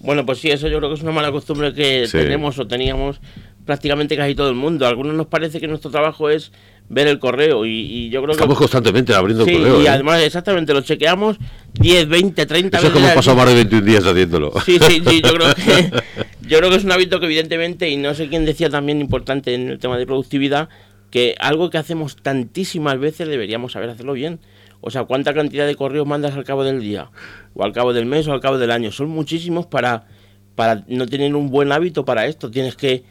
Bueno, 0.00 0.26
pues 0.26 0.38
sí, 0.38 0.50
eso 0.50 0.68
yo 0.68 0.78
creo 0.78 0.90
que 0.90 0.96
es 0.96 1.02
una 1.02 1.12
mala 1.12 1.32
costumbre 1.32 1.72
que 1.72 2.06
tenemos 2.10 2.58
o 2.58 2.66
teníamos 2.66 3.20
prácticamente 3.64 4.16
casi 4.16 4.34
todo 4.34 4.50
el 4.50 4.54
mundo. 4.54 4.84
A 4.84 4.90
algunos 4.90 5.14
nos 5.14 5.26
parece 5.26 5.60
que 5.60 5.66
nuestro 5.66 5.90
trabajo 5.90 6.28
es 6.28 6.52
ver 6.88 7.08
el 7.08 7.18
correo 7.18 7.64
y, 7.66 8.10
yo 8.10 8.22
creo 8.22 8.34
que... 8.34 8.42
Estamos 8.42 8.58
constantemente 8.58 9.14
abriendo 9.14 9.44
el 9.44 9.52
correo. 9.52 9.82
y 9.82 9.86
¿eh? 9.86 9.88
además 9.88 10.22
exactamente 10.22 10.74
lo 10.74 10.82
chequeamos 10.82 11.38
10, 11.80 12.08
20, 12.08 12.46
30 12.46 12.78
Eso 12.78 12.86
veces. 12.86 12.96
Eso 12.96 13.04
hemos 13.04 13.16
pasado 13.16 13.36
más 13.36 13.48
de 13.48 13.54
21 13.54 13.86
días 13.86 14.04
haciéndolo. 14.04 14.52
Sí, 14.64 14.78
sí, 14.78 15.02
sí, 15.06 15.22
yo 15.22 15.34
creo 15.34 15.54
que 15.54 16.02
yo 16.46 16.58
creo 16.58 16.70
que 16.70 16.76
es 16.76 16.84
un 16.84 16.92
hábito 16.92 17.20
que 17.20 17.26
evidentemente, 17.26 17.88
y 17.88 17.96
no 17.96 18.14
sé 18.14 18.28
quién 18.28 18.44
decía 18.44 18.68
también 18.68 19.00
importante 19.00 19.54
en 19.54 19.70
el 19.70 19.78
tema 19.78 19.96
de 19.96 20.06
productividad, 20.06 20.68
que 21.10 21.34
algo 21.38 21.70
que 21.70 21.78
hacemos 21.78 22.16
tantísimas 22.16 22.98
veces 22.98 23.28
deberíamos 23.28 23.72
saber 23.72 23.88
hacerlo 23.90 24.12
bien. 24.12 24.40
O 24.80 24.90
sea, 24.90 25.04
¿cuánta 25.04 25.32
cantidad 25.32 25.66
de 25.66 25.76
correos 25.76 26.06
mandas 26.06 26.34
al 26.34 26.44
cabo 26.44 26.64
del 26.64 26.80
día? 26.80 27.10
O 27.54 27.64
al 27.64 27.72
cabo 27.72 27.94
del 27.94 28.04
mes 28.04 28.26
o 28.28 28.32
al 28.32 28.40
cabo 28.40 28.58
del 28.58 28.70
año. 28.70 28.92
Son 28.92 29.08
muchísimos 29.08 29.66
para, 29.66 30.06
para 30.54 30.84
no 30.88 31.06
tener 31.06 31.34
un 31.34 31.48
buen 31.48 31.72
hábito 31.72 32.04
para 32.04 32.26
esto. 32.26 32.50
Tienes 32.50 32.76
que 32.76 33.04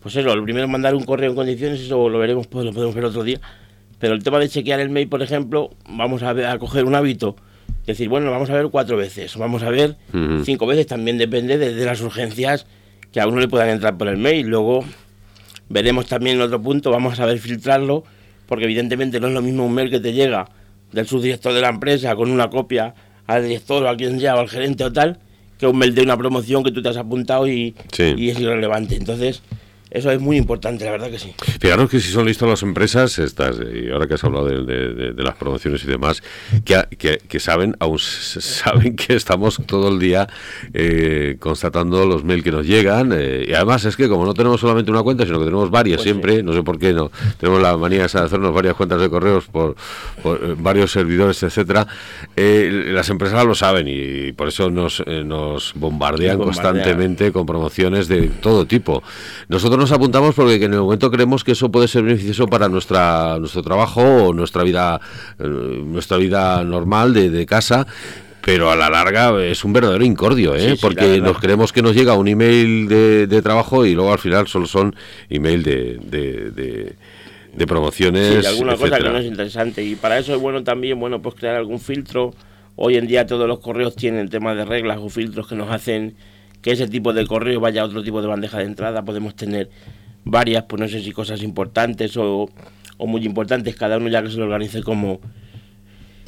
pues 0.00 0.16
eso, 0.16 0.34
lo 0.34 0.42
primero 0.42 0.66
mandar 0.66 0.94
un 0.94 1.04
correo 1.04 1.30
en 1.30 1.36
condiciones, 1.36 1.80
eso 1.80 2.08
lo 2.08 2.18
veremos, 2.18 2.46
pues 2.46 2.64
lo 2.64 2.72
podemos 2.72 2.94
ver 2.94 3.04
otro 3.04 3.22
día. 3.22 3.40
Pero 3.98 4.14
el 4.14 4.22
tema 4.22 4.38
de 4.38 4.48
chequear 4.48 4.80
el 4.80 4.88
mail, 4.88 5.08
por 5.08 5.22
ejemplo, 5.22 5.70
vamos 5.88 6.22
a, 6.22 6.32
ver, 6.32 6.46
a 6.46 6.58
coger 6.58 6.86
un 6.86 6.94
hábito. 6.94 7.36
Decir, 7.86 8.08
bueno, 8.08 8.26
lo 8.26 8.32
vamos 8.32 8.48
a 8.50 8.54
ver 8.54 8.68
cuatro 8.68 8.96
veces, 8.96 9.36
vamos 9.36 9.62
a 9.62 9.70
ver 9.70 9.96
cinco 10.44 10.66
veces, 10.66 10.86
también 10.86 11.18
depende 11.18 11.58
de, 11.58 11.84
las 11.84 12.00
urgencias 12.00 12.66
que 13.12 13.20
a 13.20 13.26
uno 13.26 13.40
le 13.40 13.48
puedan 13.48 13.68
entrar 13.68 13.98
por 13.98 14.08
el 14.08 14.16
mail. 14.16 14.46
Luego 14.46 14.84
veremos 15.68 16.06
también 16.06 16.36
en 16.36 16.42
otro 16.42 16.62
punto, 16.62 16.90
vamos 16.90 17.14
a 17.14 17.16
saber 17.16 17.38
filtrarlo, 17.38 18.04
porque 18.46 18.64
evidentemente 18.64 19.20
no 19.20 19.28
es 19.28 19.34
lo 19.34 19.42
mismo 19.42 19.66
un 19.66 19.74
mail 19.74 19.90
que 19.90 20.00
te 20.00 20.12
llega 20.12 20.48
del 20.92 21.06
subdirector 21.06 21.52
de 21.52 21.60
la 21.60 21.68
empresa 21.68 22.14
con 22.16 22.30
una 22.30 22.48
copia 22.48 22.94
al 23.26 23.44
director 23.44 23.82
o 23.82 23.88
a 23.88 23.96
quien 23.96 24.18
sea 24.20 24.36
o 24.36 24.40
al 24.40 24.48
gerente 24.48 24.84
o 24.84 24.92
tal, 24.92 25.18
que 25.58 25.66
un 25.66 25.76
mail 25.76 25.94
de 25.94 26.02
una 26.02 26.16
promoción 26.16 26.62
que 26.62 26.70
tú 26.70 26.80
te 26.80 26.88
has 26.88 26.96
apuntado 26.96 27.46
y, 27.48 27.74
y 27.98 28.30
es 28.30 28.40
irrelevante. 28.40 28.96
Entonces, 28.96 29.42
eso 29.90 30.10
es 30.12 30.20
muy 30.20 30.36
importante, 30.36 30.84
la 30.84 30.92
verdad 30.92 31.10
que 31.10 31.18
sí. 31.18 31.34
Fijaros 31.60 31.90
que 31.90 31.98
si 31.98 32.12
son 32.12 32.24
listas 32.24 32.48
las 32.48 32.62
empresas, 32.62 33.18
estas, 33.18 33.56
y 33.58 33.90
ahora 33.90 34.06
que 34.06 34.14
has 34.14 34.22
hablado 34.22 34.46
de, 34.46 35.12
las 35.16 35.34
promociones 35.34 35.82
y 35.82 35.88
demás, 35.88 36.22
que, 36.64 37.18
que, 37.26 37.40
saben, 37.40 37.76
aún 37.80 37.98
saben 37.98 38.94
que 38.94 39.14
estamos 39.14 39.60
todo 39.66 39.88
el 39.88 39.98
día 39.98 40.28
eh, 40.72 41.36
constatando 41.40 42.06
los 42.06 42.22
mails 42.22 42.44
que 42.44 42.52
nos 42.52 42.66
llegan. 42.66 43.12
Eh, 43.12 43.46
y 43.48 43.52
además 43.52 43.84
es 43.84 43.96
que 43.96 44.08
como 44.08 44.24
no 44.24 44.32
tenemos 44.32 44.60
solamente 44.60 44.92
una 44.92 45.02
cuenta, 45.02 45.24
sino 45.26 45.40
que 45.40 45.46
tenemos 45.46 45.70
varias 45.70 45.96
pues 45.96 46.04
siempre, 46.04 46.42
no 46.44 46.52
sé 46.52 46.62
por 46.62 46.78
qué, 46.78 46.92
no 46.92 47.10
tenemos 47.38 47.60
la 47.60 47.76
manía 47.76 47.98
de 47.98 48.04
hacernos 48.04 48.54
varias 48.54 48.74
cuentas 48.76 49.00
de 49.00 49.10
correos 49.10 49.46
por, 49.46 49.74
eh, 50.24 50.54
varios 50.56 50.92
servidores, 50.92 51.42
etcétera 51.42 51.86
Las 52.36 53.08
empresas 53.10 53.44
lo 53.44 53.56
saben 53.56 53.88
y 53.88 54.30
por 54.32 54.48
eso 54.48 54.70
nos, 54.70 55.04
nos 55.06 55.74
bombardean 55.74 56.38
constantemente 56.38 57.32
con 57.32 57.44
promociones 57.44 58.06
de 58.06 58.28
todo 58.28 58.66
tipo. 58.66 59.02
Nosotros 59.48 59.79
nos 59.80 59.90
apuntamos 59.92 60.34
porque 60.34 60.54
en 60.62 60.74
el 60.74 60.80
momento 60.80 61.10
creemos 61.10 61.42
que 61.42 61.52
eso 61.52 61.70
puede 61.70 61.88
ser 61.88 62.02
beneficioso 62.02 62.46
para 62.46 62.68
nuestra 62.68 63.38
nuestro 63.40 63.62
trabajo 63.62 64.02
o 64.02 64.32
nuestra 64.32 64.62
vida 64.62 65.00
eh, 65.38 65.44
nuestra 65.44 66.18
vida 66.18 66.62
normal 66.62 67.12
de, 67.12 67.30
de 67.30 67.46
casa 67.46 67.86
pero 68.42 68.70
a 68.70 68.76
la 68.76 68.88
larga 68.88 69.42
es 69.44 69.64
un 69.64 69.72
verdadero 69.72 70.04
incordio, 70.04 70.56
¿eh? 70.56 70.76
porque 70.80 71.20
nos 71.20 71.38
creemos 71.38 71.72
que 71.72 71.82
nos 71.82 71.94
llega 71.94 72.14
un 72.14 72.26
email 72.26 72.88
de, 72.88 73.26
de, 73.26 73.42
trabajo 73.42 73.84
y 73.84 73.94
luego 73.94 74.12
al 74.12 74.18
final 74.18 74.46
solo 74.48 74.66
son 74.66 74.94
email 75.28 75.62
de, 75.62 75.98
de, 76.02 76.94
de, 77.52 77.66
promociones. 77.66 78.40
Sí, 78.40 78.46
alguna 78.46 78.76
cosa 78.76 78.98
que 78.98 79.10
no 79.10 79.18
es 79.18 79.26
interesante. 79.26 79.84
Y 79.84 79.94
para 79.94 80.18
eso 80.18 80.34
es 80.34 80.40
bueno 80.40 80.64
también 80.64 80.98
bueno 80.98 81.20
pues 81.20 81.34
crear 81.34 81.56
algún 81.56 81.80
filtro. 81.80 82.32
Hoy 82.76 82.96
en 82.96 83.06
día 83.06 83.26
todos 83.26 83.46
los 83.46 83.58
correos 83.58 83.94
tienen 83.94 84.30
temas 84.30 84.56
de 84.56 84.64
reglas 84.64 84.98
o 85.00 85.10
filtros 85.10 85.46
que 85.46 85.54
nos 85.54 85.70
hacen 85.70 86.14
que 86.62 86.72
ese 86.72 86.88
tipo 86.88 87.12
de 87.12 87.26
correo 87.26 87.60
vaya 87.60 87.82
a 87.82 87.84
otro 87.84 88.02
tipo 88.02 88.20
de 88.20 88.28
bandeja 88.28 88.58
de 88.58 88.64
entrada. 88.64 89.04
Podemos 89.04 89.34
tener 89.34 89.70
varias, 90.24 90.64
pues 90.64 90.80
no 90.80 90.88
sé 90.88 91.00
si 91.00 91.12
cosas 91.12 91.42
importantes 91.42 92.16
o, 92.16 92.48
o 92.96 93.06
muy 93.06 93.24
importantes, 93.24 93.76
cada 93.76 93.96
uno 93.96 94.08
ya 94.08 94.22
que 94.22 94.30
se 94.30 94.36
lo 94.36 94.44
organice 94.44 94.82
como, 94.82 95.20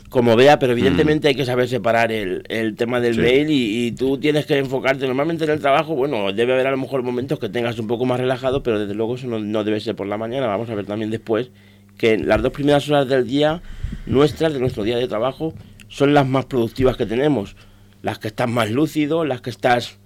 como 0.08 0.36
vea, 0.36 0.58
pero 0.58 0.72
evidentemente 0.72 1.28
hay 1.28 1.34
que 1.34 1.44
saber 1.44 1.68
separar 1.68 2.10
el, 2.10 2.44
el 2.48 2.74
tema 2.76 3.00
del 3.00 3.18
mail 3.18 3.50
y, 3.50 3.86
y, 3.86 3.92
tú 3.92 4.18
tienes 4.18 4.46
que 4.46 4.56
enfocarte 4.58 5.06
normalmente 5.06 5.44
en 5.44 5.50
el 5.50 5.60
trabajo, 5.60 5.94
bueno, 5.94 6.32
debe 6.32 6.54
haber 6.54 6.66
a 6.66 6.70
lo 6.70 6.78
mejor 6.78 7.02
momentos 7.02 7.38
que 7.38 7.48
tengas 7.48 7.78
un 7.78 7.86
poco 7.86 8.06
más 8.06 8.18
relajado, 8.18 8.62
pero 8.62 8.78
desde 8.78 8.94
luego 8.94 9.16
eso 9.16 9.26
no, 9.26 9.38
no 9.38 9.64
debe 9.64 9.80
ser 9.80 9.94
por 9.94 10.06
la 10.06 10.16
mañana, 10.16 10.46
vamos 10.46 10.70
a 10.70 10.74
ver 10.74 10.86
también 10.86 11.10
después 11.10 11.50
que 11.98 12.18
las 12.18 12.42
dos 12.42 12.52
primeras 12.52 12.88
horas 12.88 13.08
del 13.08 13.26
día 13.26 13.62
nuestras, 14.06 14.52
de 14.52 14.60
nuestro 14.60 14.82
día 14.82 14.96
de 14.96 15.06
trabajo, 15.08 15.54
son 15.88 16.14
las 16.14 16.26
más 16.26 16.46
productivas 16.46 16.96
que 16.96 17.06
tenemos, 17.06 17.54
las 18.00 18.18
que 18.18 18.28
estás 18.28 18.48
más 18.48 18.70
lúcido, 18.70 19.24
las 19.24 19.40
que 19.40 19.50
estás, 19.50 19.98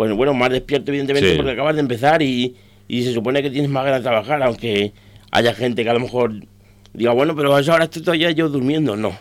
pues 0.00 0.14
bueno, 0.14 0.32
más 0.32 0.48
despierto 0.50 0.90
evidentemente 0.92 1.32
Sí. 1.32 1.36
porque 1.36 1.52
acabas 1.52 1.74
de 1.74 1.82
empezar 1.82 2.22
y, 2.22 2.56
y 2.88 3.02
se 3.02 3.12
supone 3.12 3.42
que 3.42 3.50
tienes 3.50 3.70
más 3.70 3.84
ganas 3.84 4.00
de 4.00 4.04
trabajar, 4.08 4.42
aunque 4.42 4.94
haya 5.30 5.52
gente 5.52 5.84
que 5.84 5.90
a 5.90 5.92
lo 5.92 6.00
mejor 6.00 6.32
diga, 6.94 7.12
bueno, 7.12 7.36
pero 7.36 7.54
a 7.54 7.60
esa 7.60 7.74
hora 7.74 7.84
estoy 7.84 8.00
todavía 8.00 8.30
yo 8.30 8.48
durmiendo, 8.48 8.96
no. 8.96 9.12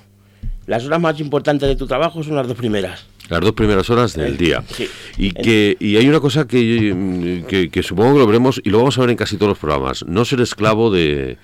Las 0.67 0.85
horas 0.85 1.01
más 1.01 1.19
importantes 1.19 1.67
de 1.67 1.75
tu 1.75 1.85
trabajo 1.85 2.23
son 2.23 2.37
las 2.37 2.47
dos 2.47 2.55
primeras. 2.55 3.05
Las 3.27 3.41
dos 3.41 3.51
primeras 3.51 3.89
horas 3.89 4.13
del 4.15 4.27
El- 4.27 4.37
día. 4.37 4.63
sí. 4.71 4.87
Y 5.17 5.31
que 5.31 5.75
y 5.81 5.97
hay 5.97 6.07
una 6.07 6.21
cosa 6.21 6.47
que, 6.47 7.43
que, 7.49 7.69
que 7.69 7.83
supongo 7.83 8.13
que 8.13 8.19
lo 8.19 8.27
veremos 8.27 8.61
y 8.63 8.69
lo 8.69 8.77
vamos 8.77 8.97
a 8.97 9.01
ver 9.01 9.09
en 9.09 9.17
casi 9.17 9.35
todos 9.35 9.49
los 9.49 9.57
programas. 9.59 10.05
No 10.07 10.23
ser 10.23 10.39
esclavo 10.39 10.91
de, 10.91 11.35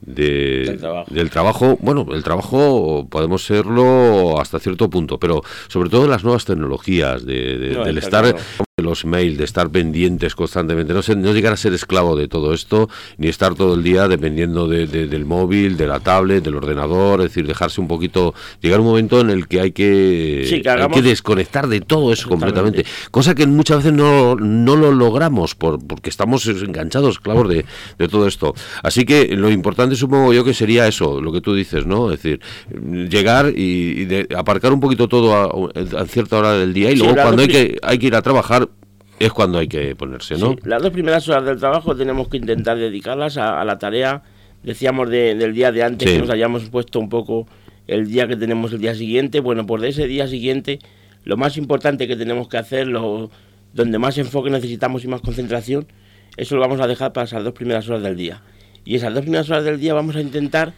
de- 0.00 0.64
Del 0.64 0.78
trabajo. 0.78 1.14
del 1.14 1.28
trabajo. 1.30 1.78
Bueno, 1.82 2.06
el 2.14 2.22
trabajo 2.24 3.06
podemos 3.10 3.44
serlo 3.44 4.40
hasta 4.40 4.58
cierto 4.60 4.88
punto, 4.88 5.18
pero 5.20 5.42
sobre 5.68 5.90
todo 5.90 6.08
las 6.08 6.24
nuevas 6.24 6.46
tecnologías, 6.46 7.26
de, 7.26 7.58
de- 7.58 7.74
No, 7.74 7.84
del 7.84 7.98
estar 7.98 8.22
claro. 8.24 8.38
Los 8.78 9.04
mails, 9.04 9.36
de 9.38 9.44
estar 9.44 9.70
pendientes 9.70 10.34
constantemente, 10.34 10.92
no, 10.94 11.00
no 11.16 11.32
llegar 11.32 11.52
a 11.52 11.56
ser 11.56 11.72
esclavo 11.72 12.16
de 12.16 12.28
todo 12.28 12.54
esto, 12.54 12.88
ni 13.16 13.26
estar 13.28 13.54
todo 13.54 13.74
el 13.74 13.82
día 13.82 14.06
dependiendo 14.08 14.68
de- 14.68 14.86
de- 14.86 15.08
del 15.08 15.24
móvil, 15.24 15.76
de 15.76 15.86
la 15.86 16.00
tablet, 16.00 16.44
del 16.44 16.54
ordenador, 16.56 17.20
es 17.20 17.28
decir, 17.28 17.46
dejarse 17.46 17.80
un 17.80 17.88
poquito, 17.88 18.34
llegar 18.60 18.80
un 18.80 18.86
momento 18.86 19.20
en 19.20 19.30
el 19.30 19.48
que 19.48 19.60
hay 19.60 19.72
que, 19.72 20.44
Sí, 20.48 20.62
que 20.62 20.70
hay 20.70 20.88
que 20.88 21.02
desconectar 21.02 21.66
de 21.68 21.80
todo 21.80 22.12
eso 22.12 22.28
completamente, 22.28 22.84
cosa 23.10 23.34
que 23.34 23.46
muchas 23.46 23.78
veces 23.78 23.92
no, 23.92 24.36
no 24.36 24.76
lo 24.76 24.92
logramos 24.92 25.54
por, 25.54 25.84
porque 25.84 26.10
estamos 26.10 26.46
enganchados, 26.46 27.16
esclavos 27.16 27.48
de, 27.48 27.64
de 27.98 28.08
todo 28.08 28.26
esto. 28.28 28.54
Así 28.82 29.04
que 29.04 29.36
lo 29.36 29.50
importante 29.50 29.96
supongo 29.96 30.32
yo 30.32 30.44
que 30.44 30.54
sería 30.54 30.86
eso, 30.86 31.20
lo 31.20 31.32
que 31.32 31.40
tú 31.40 31.54
dices, 31.54 31.84
¿no? 31.86 32.12
Es 32.12 32.22
decir, 32.22 32.40
llegar 33.10 33.52
y, 33.56 34.02
y 34.02 34.04
de- 34.04 34.28
aparcar 34.36 34.72
un 34.72 34.80
poquito 34.80 35.08
todo 35.08 35.34
a, 35.34 36.00
a 36.00 36.04
cierta 36.06 36.38
hora 36.38 36.52
del 36.52 36.72
día 36.72 36.90
y 36.90 36.96
Sí, 36.96 37.02
luego 37.02 37.14
cuando 37.20 37.42
hay 37.42 37.48
que, 37.48 37.78
hay 37.82 37.98
que 37.98 38.06
ir 38.06 38.14
a 38.14 38.22
trabajar 38.22 38.67
es 39.18 39.32
cuando 39.32 39.58
hay 39.58 39.68
que 39.68 39.94
ponerse, 39.96 40.36
¿no? 40.36 40.50
Sí, 40.52 40.58
las 40.64 40.82
dos 40.82 40.90
primeras 40.92 41.28
horas 41.28 41.44
del 41.44 41.58
trabajo 41.58 41.94
tenemos 41.96 42.28
que 42.28 42.36
intentar 42.36 42.78
dedicarlas 42.78 43.36
a, 43.36 43.60
a 43.60 43.64
la 43.64 43.78
tarea, 43.78 44.22
decíamos, 44.62 45.10
de- 45.10 45.34
del 45.34 45.52
día 45.54 45.72
de 45.72 45.82
antes, 45.82 46.08
Sí. 46.08 46.16
que 46.16 46.20
nos 46.22 46.30
hayamos 46.30 46.68
puesto 46.70 47.00
un 47.00 47.08
poco 47.08 47.46
el 47.86 48.06
día 48.06 48.28
que 48.28 48.36
tenemos 48.36 48.72
el 48.72 48.80
día 48.80 48.94
siguiente. 48.94 49.40
Bueno, 49.40 49.66
pues 49.66 49.82
de 49.82 49.88
ese 49.88 50.06
día 50.06 50.28
siguiente, 50.28 50.78
lo 51.24 51.36
más 51.36 51.56
importante 51.56 52.06
que 52.06 52.16
tenemos 52.16 52.48
que 52.48 52.58
hacer, 52.58 52.86
lo, 52.86 53.30
donde 53.74 53.98
más 53.98 54.18
enfoque 54.18 54.50
necesitamos 54.50 55.04
y 55.04 55.08
más 55.08 55.20
concentración, 55.20 55.86
eso 56.36 56.54
lo 56.54 56.60
vamos 56.60 56.80
a 56.80 56.86
dejar 56.86 57.12
para 57.12 57.24
esas 57.24 57.42
dos 57.42 57.52
primeras 57.54 57.88
horas 57.88 58.02
del 58.02 58.16
día. 58.16 58.42
Y 58.84 58.94
esas 58.94 59.12
dos 59.12 59.22
primeras 59.22 59.50
horas 59.50 59.64
del 59.64 59.80
día 59.80 59.94
vamos 59.94 60.14
a 60.16 60.20
intentar 60.20 60.72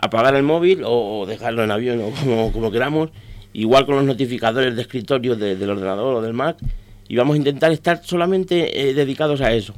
apagar 0.00 0.34
el 0.34 0.42
móvil 0.42 0.82
o, 0.84 1.20
o 1.20 1.26
dejarlo 1.26 1.62
en 1.64 1.70
avión 1.70 2.00
o 2.00 2.10
como, 2.10 2.52
como 2.52 2.70
queramos, 2.70 3.10
igual 3.52 3.86
con 3.86 3.96
los 3.96 4.04
notificadores 4.04 4.74
de 4.76 4.82
escritorio 4.82 5.36
de- 5.36 5.56
del 5.56 5.70
ordenador 5.70 6.14
o 6.16 6.22
del 6.22 6.32
Mac, 6.32 6.56
y 7.08 7.16
vamos 7.16 7.34
a 7.34 7.38
intentar 7.38 7.72
estar 7.72 8.02
solamente 8.04 8.88
eh, 8.88 8.94
dedicados 8.94 9.40
a 9.40 9.52
eso. 9.52 9.74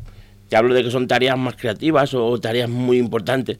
Te 0.48 0.56
hablo 0.56 0.74
de 0.74 0.82
que 0.82 0.90
son 0.90 1.06
tareas 1.06 1.36
más 1.38 1.56
creativas 1.56 2.14
o, 2.14 2.38
tareas 2.40 2.68
muy 2.70 2.98
importantes. 2.98 3.58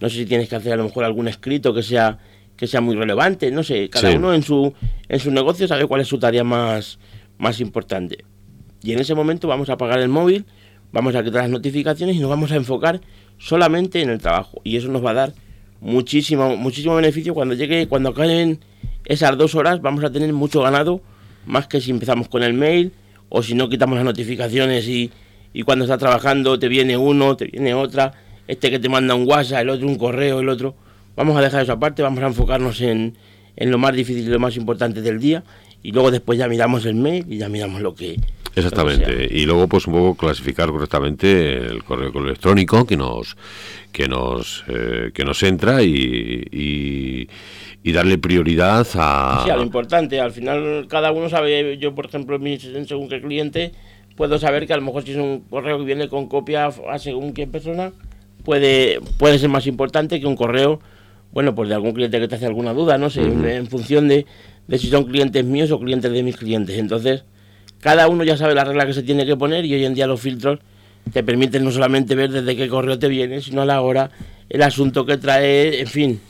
No 0.00 0.08
sé 0.08 0.16
si 0.16 0.26
tienes 0.26 0.48
que 0.48 0.56
hacer 0.56 0.72
a 0.72 0.76
lo 0.76 0.84
mejor 0.84 1.04
algún 1.04 1.28
escrito 1.28 1.74
que 1.74 1.82
sea 1.82 2.18
que 2.56 2.66
sea 2.66 2.82
muy 2.82 2.94
relevante, 2.94 3.50
no 3.50 3.62
sé, 3.62 3.88
cada 3.88 4.10
Sí. 4.10 4.16
uno 4.18 4.34
en 4.34 4.42
su 4.42 4.74
en 5.08 5.18
su 5.18 5.30
negocio 5.30 5.66
sabe 5.66 5.86
cuál 5.86 6.02
es 6.02 6.08
su 6.08 6.18
tarea 6.18 6.44
más 6.44 6.98
más 7.38 7.60
importante. 7.60 8.24
Y 8.82 8.92
en 8.92 8.98
ese 9.00 9.14
momento 9.14 9.48
vamos 9.48 9.70
a 9.70 9.74
apagar 9.74 9.98
el 10.00 10.08
móvil, 10.08 10.44
vamos 10.92 11.14
a 11.14 11.22
quitar 11.24 11.42
las 11.42 11.50
notificaciones 11.50 12.16
y 12.16 12.18
nos 12.18 12.28
vamos 12.28 12.52
a 12.52 12.56
enfocar 12.56 13.00
solamente 13.38 14.02
en 14.02 14.10
el 14.10 14.18
trabajo. 14.18 14.60
Y 14.64 14.76
eso 14.76 14.88
nos 14.88 15.04
va 15.04 15.10
a 15.10 15.14
dar 15.14 15.32
muchísimo, 15.80 16.56
muchísimo 16.56 16.96
beneficio. 16.96 17.34
Cuando 17.34 17.54
llegue, 17.54 17.88
cuando 17.88 18.10
acaben 18.10 18.60
esas 19.04 19.36
dos 19.36 19.54
horas, 19.54 19.80
vamos 19.80 20.04
a 20.04 20.10
tener 20.10 20.32
mucho 20.32 20.62
ganado, 20.62 21.00
más 21.46 21.66
que 21.66 21.80
si 21.80 21.90
empezamos 21.90 22.28
con 22.28 22.42
el 22.42 22.52
mail 22.52 22.92
o 23.30 23.42
si 23.42 23.54
no 23.54 23.70
quitamos 23.70 23.96
las 23.96 24.04
notificaciones 24.04 24.86
y, 24.86 25.10
y 25.54 25.62
cuando 25.62 25.86
estás 25.86 25.98
trabajando 25.98 26.58
te 26.58 26.68
viene 26.68 26.98
uno, 26.98 27.36
te 27.36 27.46
viene 27.46 27.72
otra, 27.72 28.12
este 28.46 28.70
que 28.70 28.78
te 28.78 28.90
manda 28.90 29.14
un 29.14 29.26
WhatsApp, 29.26 29.62
el 29.62 29.70
otro 29.70 29.86
un 29.86 29.96
correo, 29.96 30.40
el 30.40 30.48
otro. 30.50 30.74
Vamos 31.16 31.36
a 31.38 31.40
dejar 31.40 31.62
eso 31.62 31.72
aparte, 31.72 32.02
vamos 32.02 32.22
a 32.22 32.26
enfocarnos 32.26 32.80
en, 32.82 33.16
en 33.56 33.70
lo 33.70 33.78
más 33.78 33.94
difícil 33.94 34.24
y 34.24 34.30
lo 34.30 34.38
más 34.38 34.56
importante 34.56 35.00
del 35.00 35.18
día 35.18 35.42
y 35.82 35.92
luego 35.92 36.10
después 36.10 36.38
ya 36.38 36.48
miramos 36.48 36.84
el 36.84 36.94
mail 36.94 37.24
y 37.28 37.38
ya 37.38 37.48
miramos 37.48 37.80
lo 37.80 37.94
que, 37.94 38.16
Exactamente. 38.54 39.28
Y 39.30 39.46
luego, 39.46 39.68
pues 39.68 39.86
un 39.86 39.94
poco 39.94 40.14
clasificar 40.16 40.70
correctamente 40.70 41.56
el 41.56 41.84
correo 41.84 42.12
electrónico 42.14 42.84
que 42.84 42.96
nos 42.96 43.36
que 43.92 44.08
nos 44.08 44.64
eh, 44.68 45.10
que 45.14 45.24
nos 45.24 45.42
entra 45.42 45.82
y, 45.82 46.44
y, 46.50 47.28
y 47.82 47.92
darle 47.92 48.18
prioridad 48.18 48.86
a. 48.94 49.42
Sí, 49.44 49.50
a 49.50 49.56
lo 49.56 49.62
importante. 49.62 50.20
Al 50.20 50.32
final, 50.32 50.86
cada 50.88 51.12
uno 51.12 51.28
sabe. 51.28 51.78
Yo, 51.78 51.94
por 51.94 52.06
ejemplo, 52.06 52.36
en 52.36 52.86
según 52.86 53.08
qué 53.08 53.20
cliente, 53.20 53.72
puedo 54.16 54.38
saber 54.38 54.66
que 54.66 54.72
a 54.72 54.76
lo 54.76 54.82
mejor 54.82 55.02
si 55.02 55.12
es 55.12 55.16
un 55.16 55.40
correo 55.48 55.78
que 55.78 55.84
viene 55.84 56.08
con 56.08 56.28
copia 56.28 56.66
a 56.66 56.98
según 56.98 57.32
qué 57.32 57.46
persona, 57.46 57.92
puede, 58.44 59.00
puede 59.18 59.38
ser 59.38 59.48
más 59.48 59.66
importante 59.66 60.20
que 60.20 60.26
un 60.26 60.36
correo, 60.36 60.80
bueno, 61.32 61.54
pues 61.54 61.68
de 61.68 61.74
algún 61.74 61.92
cliente 61.92 62.20
que 62.20 62.28
te 62.28 62.34
hace 62.34 62.46
alguna 62.46 62.72
duda, 62.74 62.98
no 62.98 63.10
sé, 63.10 63.22
en, 63.22 63.44
en 63.44 63.66
función 63.66 64.08
de, 64.08 64.26
de 64.66 64.78
si 64.78 64.88
son 64.88 65.04
clientes 65.04 65.44
míos 65.44 65.70
o 65.70 65.80
clientes 65.80 66.10
de 66.12 66.22
mis 66.22 66.36
clientes. 66.36 66.76
Entonces, 66.78 67.24
cada 67.80 68.08
uno 68.08 68.24
ya 68.24 68.36
sabe 68.36 68.54
la 68.54 68.64
regla 68.64 68.86
que 68.86 68.92
se 68.94 69.02
tiene 69.02 69.24
que 69.26 69.36
poner 69.36 69.64
y 69.64 69.74
hoy 69.74 69.84
en 69.84 69.94
día 69.94 70.06
los 70.06 70.20
filtros 70.20 70.58
te 71.12 71.22
permiten 71.22 71.64
no 71.64 71.70
solamente 71.72 72.14
ver 72.14 72.30
desde 72.30 72.54
qué 72.56 72.68
correo 72.68 72.98
te 72.98 73.08
viene, 73.08 73.40
sino 73.40 73.62
a 73.62 73.64
la 73.64 73.80
hora, 73.80 74.10
el 74.48 74.62
asunto 74.62 75.06
que 75.06 75.16
trae, 75.16 75.80
en 75.80 75.86
fin, 75.86 76.20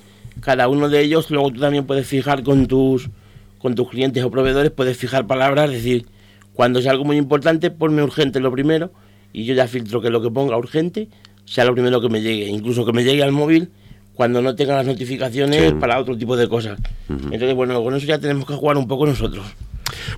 cada 0.40 0.69
uno 0.69 0.88
de 0.88 1.00
ellos, 1.02 1.30
luego 1.30 1.50
tú 1.50 1.61
también 1.61 1.85
puedes 1.87 2.07
fijar 2.07 2.42
con 2.42 2.66
tus, 2.66 3.11
con 3.59 3.75
tus 3.75 3.88
clientes 3.90 4.23
o 4.25 4.30
proveedores, 4.30 4.71
puedes 4.71 4.97
fijar 4.97 5.26
palabras, 5.26 5.66
es 5.71 5.76
decir, 5.76 6.07
cuando 6.54 6.78
es 6.78 6.87
algo 6.87 7.04
muy 7.04 7.16
importante, 7.16 7.71
ponme 7.71 8.02
urgente 8.02 8.38
lo 8.40 8.52
primero 8.52 8.92
y 9.33 9.45
yo 9.45 9.54
ya 9.54 9.66
filtro 9.66 10.00
que 10.00 10.11
lo 10.11 10.23
que 10.23 10.30
ponga 10.30 10.57
urgente 10.57 11.09
sea 11.45 11.64
lo 11.64 11.73
primero 11.73 12.00
que 12.00 12.09
me 12.09 12.21
llegue, 12.23 12.47
incluso 12.47 12.87
que 12.87 12.92
me 12.92 13.02
llegue 13.02 13.23
al 13.23 13.33
móvil 13.33 13.71
cuando 14.14 14.40
no 14.42 14.54
tenga 14.54 14.76
las 14.76 14.87
notificaciones 14.87 15.71
Sí. 15.71 15.75
para 15.80 15.99
otro 15.99 16.16
tipo 16.16 16.37
de 16.37 16.49
cosas. 16.49 16.78
Entonces, 17.09 17.54
bueno, 17.54 17.83
con 17.83 17.95
eso 17.95 18.07
ya 18.07 18.19
tenemos 18.19 18.47
que 18.47 18.54
jugar 18.54 18.76
un 18.76 18.87
poco 18.87 19.07
nosotros. 19.07 19.47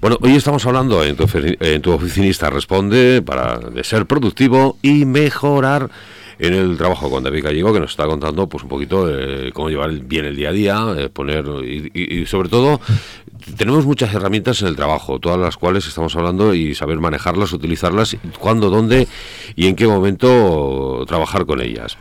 Bueno, 0.01 0.19
hoy 0.21 0.37
estamos 0.37 0.65
hablando 0.67 1.05
en 1.05 1.17
tu, 1.17 1.27
en 1.35 1.83
tu 1.83 1.93
oficinista 1.93 2.51
responde 2.51 3.23
para 3.23 3.59
de 3.59 3.85
ser 3.85 4.07
productivo 4.07 4.77
y 4.83 5.05
mejorar 5.05 5.91
en 6.47 6.55
el 6.55 6.77
trabajo 6.77 7.09
con 7.09 7.23
David 7.23 7.45
Gallego 7.45 7.73
que 7.73 7.81
nos 7.81 7.91
está 7.93 8.05
contando 8.07 8.49
pues 8.49 8.65
un 8.65 8.69
poquito 8.69 9.09
eh, 9.09 9.51
cómo 9.53 9.71
llevar 9.71 9.91
bien 9.93 10.25
el 10.25 10.35
día 10.37 10.49
a 10.49 10.53
día, 10.53 10.87
eh, 10.99 11.09
poner 11.09 11.45
y, 11.65 11.91
y- 11.95 12.19
y 12.21 12.27
sobre 12.27 12.49
todo 12.49 12.81
tenemos 13.57 13.87
muchas 13.87 14.13
herramientas 14.15 14.61
en 14.63 14.69
el 14.69 14.77
trabajo, 14.77 15.19
todas 15.19 15.39
las 15.39 15.57
cuales 15.57 15.87
estamos 15.87 16.15
hablando 16.17 16.55
y 16.55 16.75
saber 16.75 16.99
manejarlas, 16.99 17.53
utilizarlas, 17.53 18.17
cuándo, 18.39 18.71
dónde 18.71 19.07
y 19.57 19.67
en 19.67 19.77
qué 19.77 19.87
momento 19.87 21.05
trabajar 21.07 21.47
con 21.47 21.61
ellas. 21.61 21.97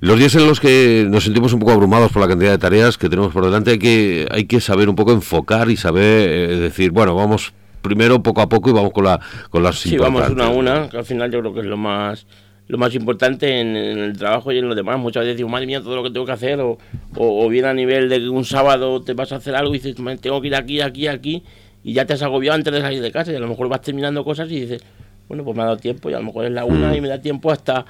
Los 0.00 0.18
días 0.18 0.34
en 0.34 0.46
los 0.46 0.60
que 0.60 1.06
nos 1.08 1.24
sentimos 1.24 1.52
un 1.52 1.60
poco 1.60 1.72
abrumados 1.72 2.12
por 2.12 2.22
la 2.22 2.28
cantidad 2.28 2.50
de 2.52 2.58
tareas 2.58 2.96
que 2.98 3.08
tenemos 3.08 3.32
por 3.32 3.44
delante 3.44 3.72
hay 3.72 3.78
que 3.78 4.28
hay 4.30 4.44
que 4.46 4.60
saber 4.60 4.88
un 4.88 4.96
poco 4.96 5.12
enfocar 5.12 5.70
y 5.70 5.76
saber 5.76 6.28
eh, 6.30 6.56
decir, 6.56 6.90
bueno, 6.90 7.14
vamos 7.14 7.52
primero 7.82 8.22
poco 8.22 8.40
a 8.42 8.48
poco 8.48 8.70
y 8.70 8.72
vamos 8.72 8.92
con 8.92 9.04
la 9.04 9.20
con 9.50 9.62
las 9.62 9.78
Sí, 9.78 9.96
vamos 9.96 10.28
una 10.30 10.46
a 10.46 10.50
una, 10.50 10.88
que 10.88 10.98
al 10.98 11.04
final 11.04 11.30
yo 11.30 11.40
creo 11.40 11.54
que 11.54 11.60
es 11.60 11.66
lo 11.66 11.76
más 11.76 12.26
lo 12.68 12.78
más 12.78 12.94
importante 12.94 13.60
en, 13.60 13.76
el 13.76 14.16
trabajo 14.16 14.52
y 14.52 14.58
en 14.58 14.68
lo 14.68 14.74
demás. 14.74 14.98
Muchas 14.98 15.24
veces 15.24 15.36
digo, 15.36 15.48
madre 15.48 15.66
mía, 15.66 15.80
todo 15.80 15.96
lo 15.96 16.02
que 16.02 16.10
tengo 16.10 16.26
que 16.26 16.32
hacer, 16.32 16.60
o, 16.60 16.78
o, 17.16 17.48
bien 17.48 17.64
a 17.64 17.74
nivel 17.74 18.08
de 18.08 18.18
que 18.18 18.28
un 18.28 18.44
sábado 18.44 19.02
te 19.02 19.14
vas 19.14 19.32
a 19.32 19.36
hacer 19.36 19.54
algo 19.56 19.74
y 19.74 19.78
dices, 19.78 19.98
"Me 19.98 20.16
tengo 20.18 20.40
que 20.40 20.48
ir 20.48 20.54
aquí, 20.54 20.80
aquí, 20.80 21.06
aquí, 21.06 21.42
y 21.82 21.94
ya 21.94 22.04
te 22.04 22.12
has 22.12 22.22
agobiado 22.22 22.56
antes 22.56 22.72
de 22.72 22.80
salir 22.80 23.00
de 23.00 23.10
casa, 23.10 23.32
y 23.32 23.36
a 23.36 23.40
lo 23.40 23.48
mejor 23.48 23.68
vas 23.68 23.80
terminando 23.80 24.22
cosas 24.22 24.50
y 24.50 24.60
dices, 24.60 24.82
bueno, 25.28 25.44
pues 25.44 25.56
me 25.56 25.62
ha 25.62 25.66
dado 25.66 25.78
tiempo, 25.78 26.10
y 26.10 26.14
a 26.14 26.18
lo 26.18 26.24
mejor 26.24 26.44
es 26.44 26.52
la 26.52 26.64
una 26.64 26.94
y 26.96 27.00
me 27.00 27.08
da 27.08 27.20
tiempo 27.20 27.50
hasta, 27.50 27.86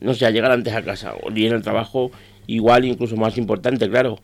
no 0.00 0.14
sé, 0.14 0.30
llegar 0.32 0.50
antes 0.50 0.74
a 0.74 0.82
casa, 0.82 1.14
o 1.22 1.30
ni 1.30 1.46
en 1.46 1.54
el 1.54 1.62
trabajo 1.62 2.10
igual, 2.46 2.84
incluso 2.84 3.16
más 3.16 3.38
importante, 3.38 3.88
claro. 3.88 4.18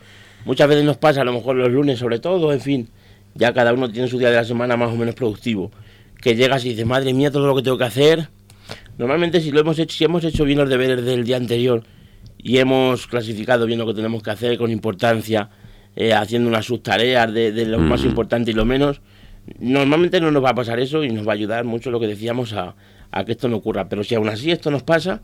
Muchas 0.45 0.69
veces 0.69 0.85
nos 0.85 0.99
pasa, 0.99 1.23
a 1.23 1.25
lo 1.25 1.33
mejor 1.33 1.57
los 1.57 1.71
lunes 1.71 1.99
sobre 1.99 2.19
todo, 2.19 2.53
en 2.53 2.61
fin, 2.61 2.89
ya 3.35 3.53
cada 3.53 3.73
uno 3.73 3.91
tiene 3.91 4.09
su 4.09 4.19
día 4.19 4.31
de 4.31 4.37
la 4.37 4.45
semana 4.45 4.77
más 4.77 4.93
o 4.93 4.97
menos 4.97 5.15
productivo. 5.15 5.71
Que 6.21 6.37
llegas 6.37 6.65
y 6.65 6.71
dices, 6.71 6.87
madre 6.87 7.13
mía, 7.13 7.31
todo 7.31 7.47
lo 7.47 7.55
que 7.55 7.63
tengo 7.63 7.77
que 7.79 7.85
hacer. 7.85 8.29
Normalmente 8.99 9.41
si 9.41 9.51
lo 9.51 9.61
hemos 9.61 9.79
hecho, 9.79 9.97
si 9.97 10.05
hemos 10.05 10.25
hecho 10.25 10.45
bien 10.45 10.59
los 10.59 10.69
deberes 10.69 11.05
del 11.05 11.25
día 11.25 11.37
anterior 11.37 11.83
y 12.39 12.59
hemos 12.59 13.07
clasificado 13.07 13.67
bien 13.67 13.79
lo 13.79 13.87
que 13.87 13.95
tenemos 13.95 14.23
que 14.23 14.31
hacer 14.31 14.59
con 14.59 14.71
importancia, 14.71 15.51
eh, 15.97 16.13
haciendo 16.13 16.49
unas 16.49 16.67
subtareas 16.67 17.33
de, 17.33 17.53
de 17.53 17.67
lo 17.67 17.79
más 17.79 18.05
importante 18.05 18.51
y 18.51 18.55
lo 18.55 18.65
menos, 18.65 19.01
normalmente 19.59 20.21
no 20.21 20.31
nos 20.31 20.45
va 20.45 20.51
a 20.51 20.55
pasar 20.55 20.81
eso 20.81 21.05
y 21.05 21.11
nos 21.11 21.27
va 21.27 21.33
a 21.33 21.35
ayudar 21.35 21.65
mucho 21.65 21.91
lo 21.91 22.01
que 22.01 22.07
decíamos 22.07 22.53
a, 22.53 22.75
a 23.11 23.25
que 23.25 23.33
esto 23.33 23.49
no 23.49 23.57
ocurra. 23.57 23.89
Pero 23.89 24.05
si 24.05 24.15
aún 24.15 24.29
así 24.29 24.51
esto 24.51 24.71
nos 24.71 24.83
pasa, 24.83 25.23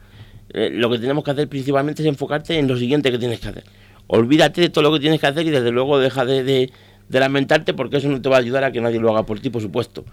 eh, 0.53 0.71
lo 0.73 0.91
que 0.91 0.99
tenemos 0.99 1.25
que 1.25 1.31
hacer 1.31 1.49
principalmente 1.49 2.03
es 2.03 2.09
enfocarte 2.09 2.59
en 2.59 2.69
lo 2.69 2.77
siguiente 2.77 3.11
que 3.11 3.19
tienes 3.19 3.41
que 3.41 3.49
hacer. 3.49 3.65
Olvídate 4.07 4.61
de 4.61 4.69
todo 4.69 4.83
lo 4.83 4.93
que 4.93 5.01
tienes 5.01 5.21
que 5.21 5.27
hacer 5.27 5.47
y 5.47 5.51
desde 5.51 5.71
luego 5.71 5.99
deja 5.99 6.25
de, 6.25 6.43
de, 6.43 6.71
lamentarte 7.09 7.75
porque 7.75 7.99
eso 7.99 8.09
no 8.09 8.21
te 8.21 8.29
va 8.29 8.37
a 8.37 8.41
ayudar 8.41 8.65
a 8.65 8.73
que 8.73 8.81
nadie 8.81 8.99
lo 8.99 9.11
haga 9.11 9.25
por 9.25 9.41
ti, 9.41 9.51
por 9.51 9.63
supuesto. 9.63 10.05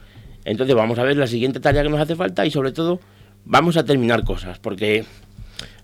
Entonces 0.46 0.76
vamos 0.76 1.00
a 1.00 1.04
ver 1.04 1.18
la 1.18 1.28
siguiente 1.28 1.60
tarea 1.60 1.84
que 1.84 1.90
nos 1.90 2.00
hace 2.00 2.16
falta 2.16 2.46
y 2.46 2.52
sobre 2.52 2.72
todo 2.72 3.00
vamos 3.48 3.78
a 3.78 3.86
terminar 3.86 4.24
cosas, 4.24 4.60
porque 4.60 5.06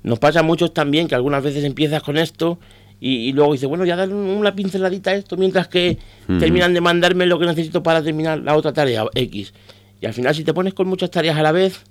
nos 0.03 0.19
pasa 0.19 0.41
a 0.41 0.43
muchos 0.43 0.73
también 0.73 1.07
que 1.07 1.15
algunas 1.15 1.41
veces 1.41 1.63
empiezas 1.63 2.03
con 2.03 2.17
esto 2.17 2.59
y, 2.99 3.33
luego 3.33 3.51
dices, 3.51 3.67
bueno, 3.67 3.83
ya 3.83 3.97
dar 3.97 4.09
una 4.09 4.55
pinceladita 4.55 5.11
a 5.11 5.15
esto 5.15 5.35
mientras 5.35 5.67
que 5.67 5.97
terminan 6.39 6.73
de 6.73 6.79
mandarme 6.79 7.25
lo 7.25 7.37
que 7.37 7.45
necesito 7.45 7.83
para 7.83 8.01
terminar 8.01 8.39
la 8.39 8.55
otra 8.55 8.71
tarea 8.71 9.03
X. 9.13 9.53
Y 9.99 10.05
al 10.05 10.13
final 10.13 10.33
si 10.33 10.45
te 10.45 10.53
pones 10.53 10.73
con 10.73 10.87
muchas 10.87 11.11
tareas 11.11 11.37
a 11.37 11.43
la 11.43 11.51
vez, 11.51 11.81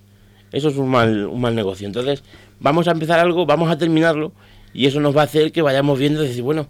eso 0.53 0.69
es 0.69 0.77
un 0.77 0.89
mal, 0.89 1.27
un 1.27 1.41
mal 1.41 1.55
negocio. 1.55 1.87
Entonces, 1.87 2.23
vamos 2.61 2.89
a 2.89 2.93
empezar 2.93 3.19
algo, 3.19 3.45
vamos 3.45 3.71
a 3.71 3.77
terminarlo 3.77 4.33
y 4.73 4.87
eso 4.87 5.01
nos 5.01 5.15
va 5.15 5.23
a 5.23 5.25
hacer 5.25 5.53
que 5.53 5.61
vayamos 5.61 5.99
viendo 5.99 6.25
y 6.25 6.29
decir, 6.29 6.43
bueno, 6.43 6.67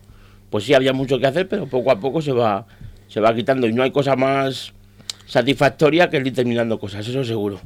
pues 0.51 0.65
sí 0.65 0.75
había 0.75 0.93
mucho 0.93 1.21
que 1.21 1.27
hacer, 1.27 1.47
pero 1.49 1.67
poco 1.67 1.93
a 1.93 2.01
poco 2.01 2.21
se 2.21 2.33
va, 2.33 2.67
se 3.07 3.21
va 3.21 3.35
quitando 3.35 3.69
y 3.69 3.73
no 3.73 3.85
hay 3.85 3.93
cosa 3.93 4.17
más 4.17 4.73
satisfactoria 5.27 6.11
que 6.11 6.17
el 6.17 6.27
ir 6.27 6.35
terminando 6.35 6.81
cosas, 6.81 7.07
eso 7.07 7.23
seguro. 7.23 7.61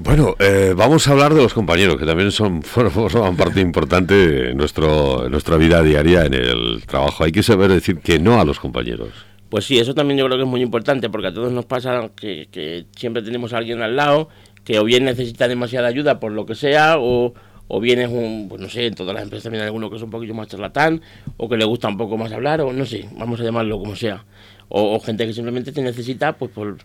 Bueno, 0.00 0.36
eh, 0.38 0.74
vamos 0.76 1.08
a 1.08 1.10
hablar 1.10 1.34
de 1.34 1.42
los 1.42 1.52
compañeros, 1.52 1.96
que 1.96 2.06
también 2.06 2.30
son 2.30 2.62
forman 2.62 3.36
parte 3.36 3.60
importante 3.60 4.14
de 4.14 4.54
nuestro, 4.54 5.28
nuestra 5.28 5.56
vida 5.56 5.82
diaria 5.82 6.24
en 6.24 6.34
el 6.34 6.84
trabajo. 6.86 7.24
Hay 7.24 7.32
que 7.32 7.42
saber 7.42 7.68
decir 7.72 7.98
que 7.98 8.20
no 8.20 8.40
a 8.40 8.44
los 8.44 8.60
compañeros. 8.60 9.08
Pues 9.48 9.64
sí, 9.64 9.76
eso 9.76 9.94
también 9.94 10.18
yo 10.18 10.26
creo 10.26 10.38
que 10.38 10.44
es 10.44 10.48
muy 10.48 10.62
importante, 10.62 11.10
porque 11.10 11.26
a 11.26 11.34
todos 11.34 11.50
nos 11.50 11.64
pasa 11.64 12.10
que, 12.14 12.86
siempre 12.94 13.22
tenemos 13.22 13.52
a 13.52 13.58
alguien 13.58 13.82
al 13.82 13.96
lado 13.96 14.28
que 14.62 14.78
o 14.78 14.84
bien 14.84 15.04
necesita 15.04 15.48
demasiada 15.48 15.88
ayuda 15.88 16.20
por 16.20 16.30
lo 16.30 16.46
que 16.46 16.54
sea, 16.54 16.98
o, 16.98 17.34
o 17.66 17.80
bien 17.80 17.98
es 17.98 18.08
un, 18.08 18.46
pues 18.48 18.60
no 18.60 18.68
sé, 18.68 18.86
en 18.86 18.94
todas 18.94 19.14
las 19.14 19.24
empresas 19.24 19.44
también 19.44 19.62
hay 19.62 19.66
alguno 19.66 19.90
que 19.90 19.96
es 19.96 20.02
un 20.02 20.10
poquito 20.10 20.32
más 20.32 20.46
charlatán, 20.46 21.02
o 21.38 21.48
que 21.48 21.56
le 21.56 21.64
gusta 21.64 21.88
un 21.88 21.96
poco 21.96 22.16
más 22.16 22.30
hablar, 22.30 22.60
o 22.60 22.72
no 22.72 22.86
sé, 22.86 23.08
vamos 23.18 23.40
a 23.40 23.42
llamarlo 23.42 23.80
como 23.80 23.96
sea. 23.96 24.24
O, 24.68 25.00
gente 25.00 25.26
que 25.26 25.32
simplemente 25.32 25.72
te 25.72 25.82
necesita 25.82 26.36
pues 26.36 26.52
por, 26.52 26.76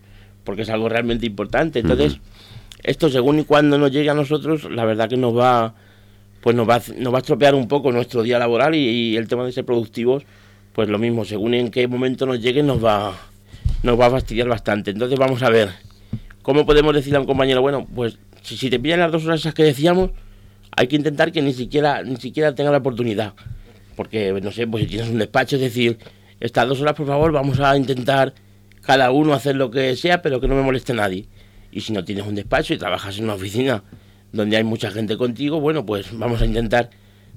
porque 0.43 0.63
es 0.63 0.69
algo 0.69 0.89
realmente 0.89 1.25
importante. 1.25 1.79
Entonces, 1.79 2.19
esto 2.83 3.09
según 3.09 3.39
y 3.39 3.43
cuando 3.43 3.77
nos 3.77 3.91
llegue 3.91 4.09
a 4.09 4.13
nosotros, 4.13 4.69
la 4.71 4.85
verdad 4.85 5.09
que 5.09 5.17
nos 5.17 5.37
va 5.37 5.75
pues 6.41 6.55
nos 6.55 6.67
va, 6.67 6.81
nos 6.97 7.13
va 7.13 7.17
a 7.17 7.21
estropear 7.21 7.55
un 7.55 7.69
poco 7.69 7.91
nuestro 7.91 8.21
día 8.21 8.37
laboral 8.37 8.75
y 8.75 9.15
el 9.15 9.29
tema 9.29 9.45
de 9.45 9.53
ser 9.53 9.63
productivos 9.63 10.25
pues 10.73 10.89
lo 10.89 10.97
mismo, 10.97 11.23
según 11.23 11.53
en 11.53 11.71
qué 11.71 11.87
momento 11.87 12.25
nos 12.25 12.41
llegue, 12.41 12.63
nos 12.63 12.83
va, 12.83 13.15
nos 13.83 13.99
va 13.99 14.07
a 14.07 14.11
fastidiar 14.11 14.47
bastante. 14.47 14.91
Entonces 14.91 15.17
vamos 15.17 15.41
a 15.43 15.49
ver, 15.49 15.69
¿cómo 16.41 16.65
podemos 16.65 16.93
decirle 16.93 17.17
a 17.17 17.21
un 17.21 17.27
compañero, 17.27 17.61
bueno, 17.61 17.87
pues 17.93 18.17
si, 18.41 18.69
te 18.69 18.79
pillan 18.79 18.99
las 18.99 19.11
dos 19.11 19.25
horas 19.25 19.39
esas 19.39 19.53
que 19.53 19.63
decíamos, 19.63 20.09
hay 20.75 20.87
que 20.87 20.95
intentar 20.95 21.31
que 21.31 21.41
ni 21.41 21.53
siquiera, 21.53 22.03
ni 22.03 22.17
siquiera 22.17 22.55
tenga 22.55 22.71
la 22.71 22.79
oportunidad. 22.79 23.33
Porque, 23.95 24.33
no 24.41 24.51
sé, 24.51 24.65
pues 24.65 24.83
si 24.83 24.89
tienes 24.89 25.09
un 25.09 25.19
despacho, 25.19 25.57
es 25.57 25.61
decir, 25.61 25.99
estas 26.39 26.67
dos 26.67 26.81
horas, 26.81 26.95
por 26.95 27.05
favor, 27.05 27.31
vamos 27.31 27.59
a 27.59 27.77
intentar 27.77 28.33
cada 28.81 29.11
uno 29.11 29.33
hacer 29.33 29.55
lo 29.55 29.69
que 29.69 29.95
sea, 29.95 30.23
pero 30.23 30.41
que 30.41 30.47
no 30.47 30.55
me 30.55 30.63
moleste 30.63 30.93
nadie. 30.93 31.27
Y 31.73 31.81
si 31.81 31.91
no 31.91 32.05
tienes 32.05 32.25
un 32.25 32.35
despacho 32.35 32.73
y 32.73 32.77
trabajas 32.77 33.17
en 33.17 33.23
una 33.23 33.33
oficina 33.33 33.83
donde 34.31 34.57
hay 34.57 34.63
mucha 34.63 34.91
gente 34.91 35.17
contigo, 35.17 35.59
bueno, 35.59 35.85
pues 35.85 36.17
vamos 36.17 36.41
a 36.41 36.45
intentar 36.45 36.91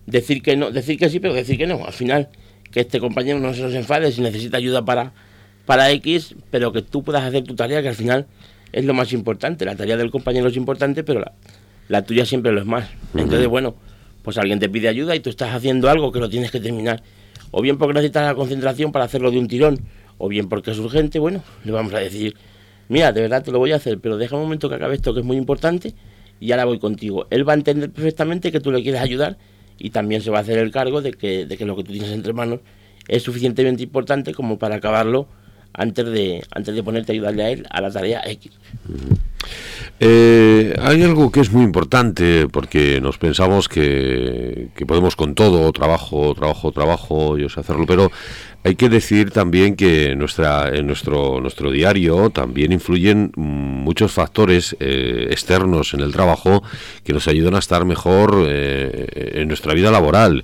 decir 0.07 0.43
que 0.43 0.57
no, 0.57 0.71
decir 0.71 0.99
que 0.99 1.09
sí, 1.09 1.21
pero 1.21 1.33
decir 1.33 1.57
que 1.57 1.67
no. 1.67 1.87
Al 1.87 1.93
final, 1.93 2.29
que 2.71 2.81
este 2.81 3.01
compañero 3.01 3.39
no 3.39 3.55
se 3.55 3.63
nos 3.63 3.75
enfade 3.75 4.13
si 4.13 4.21
necesita 4.21 4.59
ayuda 4.59 4.85
para, 4.85 5.13
para 5.65 5.91
X, 5.91 6.35
pero 6.51 6.73
que 6.73 6.83
tú 6.83 7.03
puedas 7.03 7.23
hacer 7.25 7.45
tu 7.45 7.55
tarea, 7.55 7.81
que 7.81 7.89
al 7.89 7.95
final 7.95 8.27
es 8.73 8.85
lo 8.85 8.93
más 8.93 9.13
importante. 9.15 9.65
La 9.65 9.75
tarea 9.75 9.97
del 9.97 10.11
compañero 10.11 10.49
es 10.49 10.57
importante, 10.57 11.03
pero 11.03 11.25
la, 11.89 12.03
tuya 12.03 12.27
siempre 12.27 12.53
lo 12.53 12.61
es 12.61 12.67
más. 12.67 12.91
Entonces, 13.15 13.47
bueno, 13.47 13.75
pues 14.23 14.37
alguien 14.37 14.59
te 14.59 14.69
pide 14.69 14.89
ayuda 14.89 15.17
y 15.17 15.21
tú 15.21 15.31
estás 15.31 15.55
haciendo 15.55 15.89
algo 15.89 16.13
que 16.13 16.21
lo 16.21 16.29
tienes 16.29 16.51
que 16.51 16.61
terminar. 16.61 17.03
O 17.53 17.63
bien 17.63 17.79
porque 17.79 17.95
necesitas 17.95 18.25
la 18.25 18.35
concentración 18.35 18.93
para 18.93 19.07
hacerlo 19.07 19.31
de 19.31 19.39
un 19.39 19.49
tirón, 19.49 19.81
o 20.19 20.29
bien 20.29 20.49
porque 20.49 20.73
es 20.73 20.79
urgente, 20.79 21.19
bueno, 21.19 21.43
le 21.65 21.73
vamos 21.73 21.95
a 21.95 21.99
decir, 21.99 22.37
mira, 22.89 23.13
de 23.13 23.23
verdad 23.23 23.43
te 23.43 23.51
lo 23.51 23.59
voy 23.59 23.73
a 23.73 23.77
hacer, 23.77 23.99
pero 23.99 24.17
deja 24.17 24.37
un 24.37 24.43
momento 24.43 24.69
que 24.69 24.77
acabe 24.77 24.95
esto 24.95 25.15
que 25.15 25.21
es 25.21 25.27
muy 25.27 25.37
importante 25.37 25.95
y 26.41 26.53
ahora 26.53 26.65
voy 26.65 26.79
contigo. 26.79 27.27
Él 27.31 27.49
va 27.49 27.53
a 27.53 27.57
entender 27.57 27.91
perfectamente 27.91 28.53
que 28.53 28.61
tú 28.61 28.71
le 28.71 28.83
quieres 28.83 29.01
ayudar 29.01 29.37
y 29.79 29.91
también 29.91 30.23
se 30.23 30.31
va 30.31 30.39
a 30.39 30.41
hacer 30.43 30.59
el 30.59 30.71
cargo 30.71 31.03
de 31.03 31.13
que, 31.13 31.47
de 31.47 31.57
que 31.57 31.65
lo 31.65 31.77
que 31.77 31.85
tú 31.85 31.93
tienes 31.93 32.11
entre 32.11 32.33
manos 32.33 32.61
es 33.09 33.23
suficientemente 33.23 33.83
importante 33.83 34.35
como 34.35 34.59
para 34.59 34.77
acabarlo 34.77 35.29
antes 35.73 36.07
de, 36.07 36.43
antes 36.53 36.75
de 36.75 36.83
ponerte 36.83 37.13
a 37.13 37.15
ayudarle 37.15 37.45
a 37.45 37.51
él 37.51 37.67
a 37.71 37.81
la 37.81 37.91
tarea 37.91 38.23
X. 38.25 38.53
Eh, 40.01 40.75
hay 40.81 41.03
algo 41.03 41.31
que 41.31 41.41
es 41.41 41.53
muy 41.53 41.63
importante 41.63 42.49
porque 42.49 43.01
nos 43.01 43.19
pensamos 43.19 43.69
que, 43.69 44.69
que 44.75 44.87
podemos 44.87 45.17
con 45.17 45.35
todo, 45.35 45.71
trabajo, 45.73 46.35
trabajo, 46.35 46.73
trabajo, 46.73 47.39
yo 47.39 47.49
sé 47.49 47.61
hacerlo, 47.61 47.85
pero 47.87 48.11
hay 48.67 48.75
que 48.75 48.89
decir 48.89 49.31
también 49.31 49.77
que 49.77 50.17
nuestra, 50.17 50.75
en 50.75 50.89
nuestro, 50.89 51.41
nuestro 51.41 51.71
diario 51.71 52.31
también 52.31 52.73
influyen 52.73 53.31
muchos 53.37 54.11
factores 54.11 54.75
eh, 54.81 55.29
externos 55.31 55.95
en 55.95 56.01
el 56.01 56.11
trabajo 56.11 56.65
que 57.05 57.13
nos 57.13 57.29
ayudan 57.29 57.55
a 57.55 57.61
estar 57.61 57.85
mejor 57.85 58.45
eh, 58.45 59.35
en 59.37 59.47
nuestra 59.47 59.73
vida 59.73 59.93
laboral. 59.93 60.43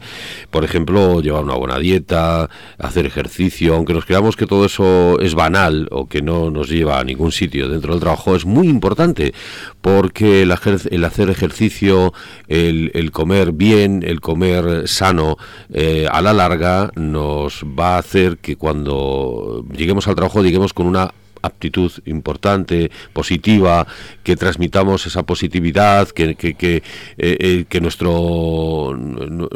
Por 0.53 0.65
ejemplo, 0.65 1.21
llevar 1.21 1.43
una 1.43 1.57
buena 1.57 1.81
dieta, 1.81 2.49
hacer 2.79 3.07
ejercicio, 3.07 3.75
aunque 3.75 3.93
nos 3.93 4.05
creamos 4.05 4.37
que 4.37 4.47
todo 4.47 4.67
eso 4.67 5.19
es 5.19 5.35
banal 5.35 5.89
o 5.91 6.07
que 6.07 6.23
no 6.23 6.53
nos 6.53 6.69
lleva 6.69 7.01
a 7.01 7.05
ningún 7.05 7.33
sitio 7.33 7.69
dentro 7.69 7.91
del 7.93 8.01
trabajo, 8.01 8.37
es 8.37 8.47
muy 8.47 8.69
importante 8.69 9.35
porque 9.81 10.43
el, 10.43 10.53
hacer 10.53 11.29
ejercicio, 11.29 12.15
el, 12.47 13.11
comer 13.11 13.51
bien, 13.51 14.05
el 14.07 14.21
comer 14.21 14.87
sano, 14.87 15.39
eh, 15.73 16.07
a 16.09 16.23
la 16.23 16.33
larga 16.33 16.93
nos 16.95 17.65
va 17.65 17.97
a 17.97 17.99
hacer 17.99 18.12
que 18.41 18.57
cuando 18.57 19.65
lleguemos 19.73 20.07
al 20.09 20.15
trabajo 20.15 20.43
lleguemos 20.43 20.73
con 20.73 20.87
una 20.87 21.13
aptitud 21.43 21.93
importante, 22.07 22.91
positiva, 23.13 23.87
que 24.23 24.37
transmitamos 24.37 25.07
esa 25.07 25.25
positividad, 25.25 26.09
que, 26.09 26.35
que, 26.35 26.55
que, 26.55 26.77
eh, 26.77 26.83
eh, 27.19 27.65
que 27.69 27.81
nuestro, 27.81 28.97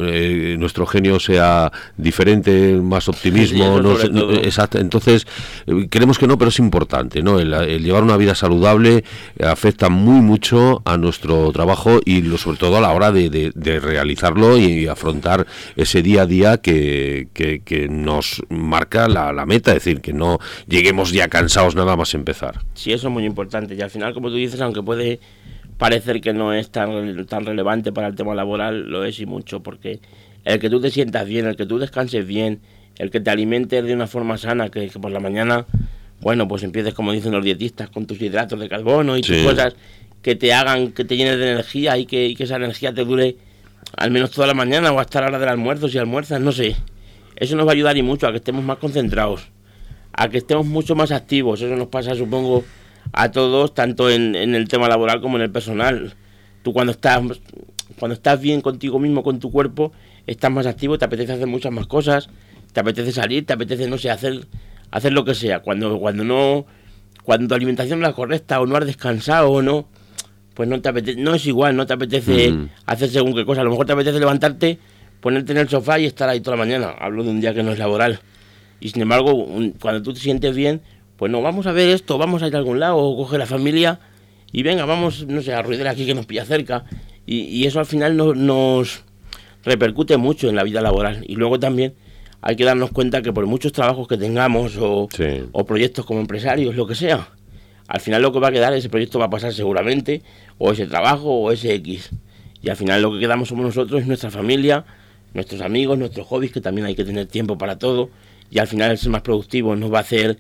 eh, 0.01 0.57
nuestro 0.59 0.87
genio 0.87 1.21
sea 1.21 1.73
diferente, 1.97 2.75
más 2.75 3.09
optimismo. 3.09 3.81
exacto. 4.43 4.79
Entonces, 4.79 5.27
creemos 5.89 6.19
que 6.19 6.27
no, 6.27 6.37
pero 6.37 6.49
es 6.49 6.59
importante. 6.59 7.23
¿no? 7.23 7.39
El, 7.39 7.83
llevar 7.83 8.03
una 8.03 8.17
vida 8.17 8.35
saludable 8.35 9.05
afecta 9.43 9.89
muy 9.89 10.21
mucho 10.21 10.83
a 10.85 10.97
nuestro 10.97 11.53
trabajo 11.53 12.01
y 12.05 12.23
lo, 12.23 12.39
sobre 12.39 12.59
todo 12.59 12.77
a 12.77 12.81
la 12.81 12.91
hora 12.91 13.13
de, 13.13 13.53
de, 13.55 13.81
realizarlo 13.81 14.59
y 14.59 14.87
afrontar 14.87 15.47
ese 15.77 16.03
día 16.03 16.23
a 16.23 16.27
día 16.27 16.59
que, 16.59 17.29
que, 17.33 17.87
nos 17.89 18.43
marca 18.49 19.07
la, 19.09 19.33
la 19.33 19.47
meta, 19.47 19.73
es 19.73 19.85
decir, 19.85 20.01
que 20.01 20.13
no 20.13 20.39
lleguemos 20.67 21.13
ya 21.13 21.29
cansados 21.29 21.76
nada 21.77 21.97
más 21.97 22.15
empezar. 22.15 22.61
Sí, 22.75 22.93
eso 22.93 23.09
es 23.09 23.13
muy 23.13 23.25
importante. 23.25 23.75
Y 23.75 23.81
al 23.81 23.91
final, 23.91 24.15
como 24.15 24.29
tú 24.29 24.35
dices, 24.35 24.61
aunque 24.61 24.83
puede 24.83 25.21
parecer 25.79 26.21
que 26.21 26.33
no 26.33 26.53
es 26.53 26.71
tan, 26.71 27.27
tan 27.27 27.45
relevante 27.45 27.93
para 27.93 28.09
el 28.09 28.15
tema 28.15 28.35
laboral, 28.35 28.89
lo 28.91 29.05
es 29.05 29.21
y 29.21 29.27
mucho, 29.27 29.63
porque 29.63 30.01
el 30.45 30.59
que 30.59 30.71
tú 30.71 30.81
te 30.81 30.91
sientas 30.91 31.27
bien, 31.27 31.47
el 31.47 31.57
que 31.57 31.67
tú 31.67 31.79
descanses 31.79 32.27
bien, 32.27 32.61
el 32.97 33.11
que 33.11 33.21
te 33.21 33.31
alimentes 33.31 33.85
de 33.85 33.95
una 33.95 34.07
forma 34.07 34.39
sana, 34.39 34.71
que, 34.71 34.89
por 35.01 35.11
la 35.11 35.21
mañana, 35.21 35.67
bueno, 36.21 36.49
pues 36.49 36.63
empieces, 36.63 36.95
como 36.95 37.13
dicen 37.13 37.33
los 37.33 37.45
dietistas, 37.45 37.91
con 37.91 38.07
tus 38.07 38.21
hidratos 38.21 38.59
de 38.59 38.69
carbono 38.69 39.17
y 39.17 39.21
tus 39.21 39.39
cosas 39.43 39.77
que 40.23 40.35
te 40.35 40.53
hagan, 40.53 40.93
que 40.93 41.05
te 41.05 41.17
llenes 41.17 41.39
de 41.39 41.53
energía 41.53 41.99
y 41.99 42.07
que, 42.07 42.27
y 42.27 42.35
que 42.35 42.45
esa 42.45 42.57
energía 42.57 42.93
te 42.93 43.05
dure 43.05 43.37
al 43.97 44.11
menos 44.11 44.31
toda 44.31 44.47
la 44.47 44.55
mañana 44.55 44.91
o 44.93 44.99
hasta 44.99 45.21
la 45.21 45.29
hora 45.29 45.39
del 45.39 45.49
almuerzo, 45.51 45.89
si 45.89 45.99
almuerzas, 45.99 46.41
no 46.41 46.53
sé. 46.53 46.75
Eso 47.37 47.55
nos 47.55 47.67
va 47.67 47.73
a 47.73 47.75
ayudar 47.75 47.97
y 47.99 48.03
mucho 48.03 48.27
a 48.27 48.31
que 48.31 48.39
estemos 48.39 48.65
más 48.65 48.79
concentrados 48.79 49.49
a 50.17 50.29
que 50.29 50.39
estemos 50.39 50.67
mucho 50.67 50.97
más 50.97 51.13
activos. 51.13 51.61
Eso 51.61 51.77
nos 51.77 51.89
pasa, 51.89 52.15
supongo, 52.15 52.65
a 53.13 53.31
todos, 53.31 53.75
tanto 53.75 54.11
en, 54.11 54.35
el 54.35 54.69
tema 54.69 54.89
laboral 54.89 55.21
como 55.21 55.37
en 55.37 55.43
el 55.43 55.51
personal. 55.51 56.15
Tú 56.63 56.73
cuando 56.73 56.93
estás, 56.93 57.21
cuando 57.99 58.15
estás 58.15 58.41
bien 58.41 58.63
contigo 58.63 58.99
mismo, 58.99 59.23
con 59.23 59.39
tu 59.39 59.53
cuerpo, 59.53 59.93
estás 60.27 60.51
más 60.51 60.67
activo, 60.67 60.99
te 60.99 61.05
apetece 61.05 61.35
hacer 61.35 61.47
muchas 61.47 61.71
más 61.71 61.87
cosas, 61.87 62.29
te 62.73 62.81
apetece 62.81 63.13
salir, 63.13 63.45
te 63.47 63.53
apetece, 63.53 63.89
no 63.89 63.99
sé, 63.99 64.11
hacer, 64.11 64.47
hacer 64.91 65.13
lo 65.13 65.25
que 65.25 65.35
sea. 65.35 65.61
Cuando, 65.61 65.99
cuando 65.99 66.25
no, 66.25 66.67
cuando 67.23 67.49
tu 67.49 67.55
alimentación 67.55 68.01
no 68.01 68.07
es 68.07 68.11
la 68.11 68.17
correcta 68.17 68.61
o 68.61 68.67
no 68.67 68.77
has 68.77 68.87
descansado 68.87 69.51
o 69.51 69.63
no, 69.63 69.87
pues 70.55 70.67
no 70.67 70.81
te 70.81 70.89
apetece, 70.89 71.21
no 71.21 71.35
es 71.35 71.47
igual, 71.47 71.77
no 71.77 71.87
te 71.87 71.93
apetece 71.93 72.53
mm. 72.53 72.71
hacer 72.87 73.11
según 73.11 73.35
qué 73.35 73.45
cosa. 73.45 73.61
A 73.61 73.65
lo 73.65 73.71
mejor 73.71 73.85
te 73.85 73.93
apetece 73.93 74.19
levantarte, 74.19 74.79
ponerte 75.21 75.53
en 75.53 75.59
el 75.59 75.69
sofá 75.69 75.99
y 75.99 76.07
estar 76.07 76.27
ahí 76.31 76.41
toda 76.41 76.57
la 76.57 76.65
mañana. 76.65 76.95
Hablo 76.99 77.23
de 77.23 77.31
un 77.31 77.41
día 77.43 77.53
que 77.53 77.63
no 77.63 77.73
es 77.73 77.79
laboral. 77.79 78.21
Y 78.81 78.91
sin 78.91 79.03
embargo, 79.03 79.47
cuando 79.81 80.03
tú 80.03 80.13
te 80.13 80.21
sientes 80.21 80.55
bien, 80.55 80.83
pues 81.17 81.33
no, 81.33 81.43
vamos 81.43 81.67
a 81.67 81.73
ver 81.73 81.89
esto, 81.89 82.19
vamos 82.19 82.43
a 82.43 82.49
ir 82.49 82.55
a 82.55 82.59
algún 82.59 82.81
lado, 82.81 82.99
o 82.99 83.17
coge 83.17 83.39
la 83.39 83.47
familia 83.47 84.01
y 84.53 84.63
venga, 84.63 84.85
vamos, 84.85 85.27
no 85.27 85.43
sé, 85.43 85.53
a 85.55 85.63
ruider 85.63 85.89
aquí 85.89 86.07
que 86.07 86.15
nos 86.15 86.27
pilla 86.27 86.45
cerca. 86.45 86.85
Y, 87.27 87.67
eso 87.67 87.81
al 87.81 87.87
final 87.87 88.17
nos 88.17 89.03
repercute 89.65 90.17
mucho 90.17 90.49
en 90.49 90.55
la 90.55 90.63
vida 90.63 90.81
laboral. 90.81 91.25
Y 91.27 91.35
luego 91.35 91.59
también 91.59 91.95
hay 92.41 92.55
que 92.55 92.65
darnos 92.65 92.91
cuenta 92.91 93.23
que 93.23 93.33
por 93.33 93.47
muchos 93.47 93.73
trabajos 93.73 94.07
que 94.07 94.17
tengamos 94.17 94.77
o, 94.77 95.09
o 95.53 95.67
proyectos 95.67 96.07
como 96.07 96.21
empresarios, 96.21 96.77
lo 96.77 96.87
que 96.87 96.95
sea, 96.95 97.31
al 97.89 98.01
final 98.01 98.23
lo 98.23 98.33
que 98.33 98.39
va 98.39 98.49
a 98.49 98.53
quedar, 98.53 98.73
ese 98.75 98.89
proyecto 98.89 99.19
va 99.19 99.27
a 99.27 99.31
pasar 99.31 99.53
seguramente, 99.53 100.23
o 100.59 100.73
ese 100.73 100.87
trabajo 100.87 101.31
o 101.31 101.53
ese 101.53 101.75
X. 101.75 102.11
Y 102.63 102.69
al 102.69 102.77
final 102.77 103.03
lo 103.03 103.13
que 103.13 103.21
quedamos 103.21 103.49
somos 103.49 103.65
nosotros, 103.65 104.01
es 104.01 104.07
nuestra 104.07 104.31
familia, 104.31 104.85
nuestros 105.35 105.61
amigos, 105.61 105.99
nuestros 105.99 106.27
hobbies, 106.27 106.53
que 106.53 106.61
también 106.61 106.87
hay 106.87 106.95
que 106.95 107.05
tener 107.05 107.27
tiempo 107.27 107.59
para 107.59 107.79
todo. 107.79 108.11
Y 108.51 108.59
al 108.59 108.67
final 108.67 108.97
ser 108.99 109.11
más 109.11 109.23
productivo 109.23 109.75
nos 109.77 109.93
va 109.93 109.99
a 109.99 110.03
hacer, 110.03 110.39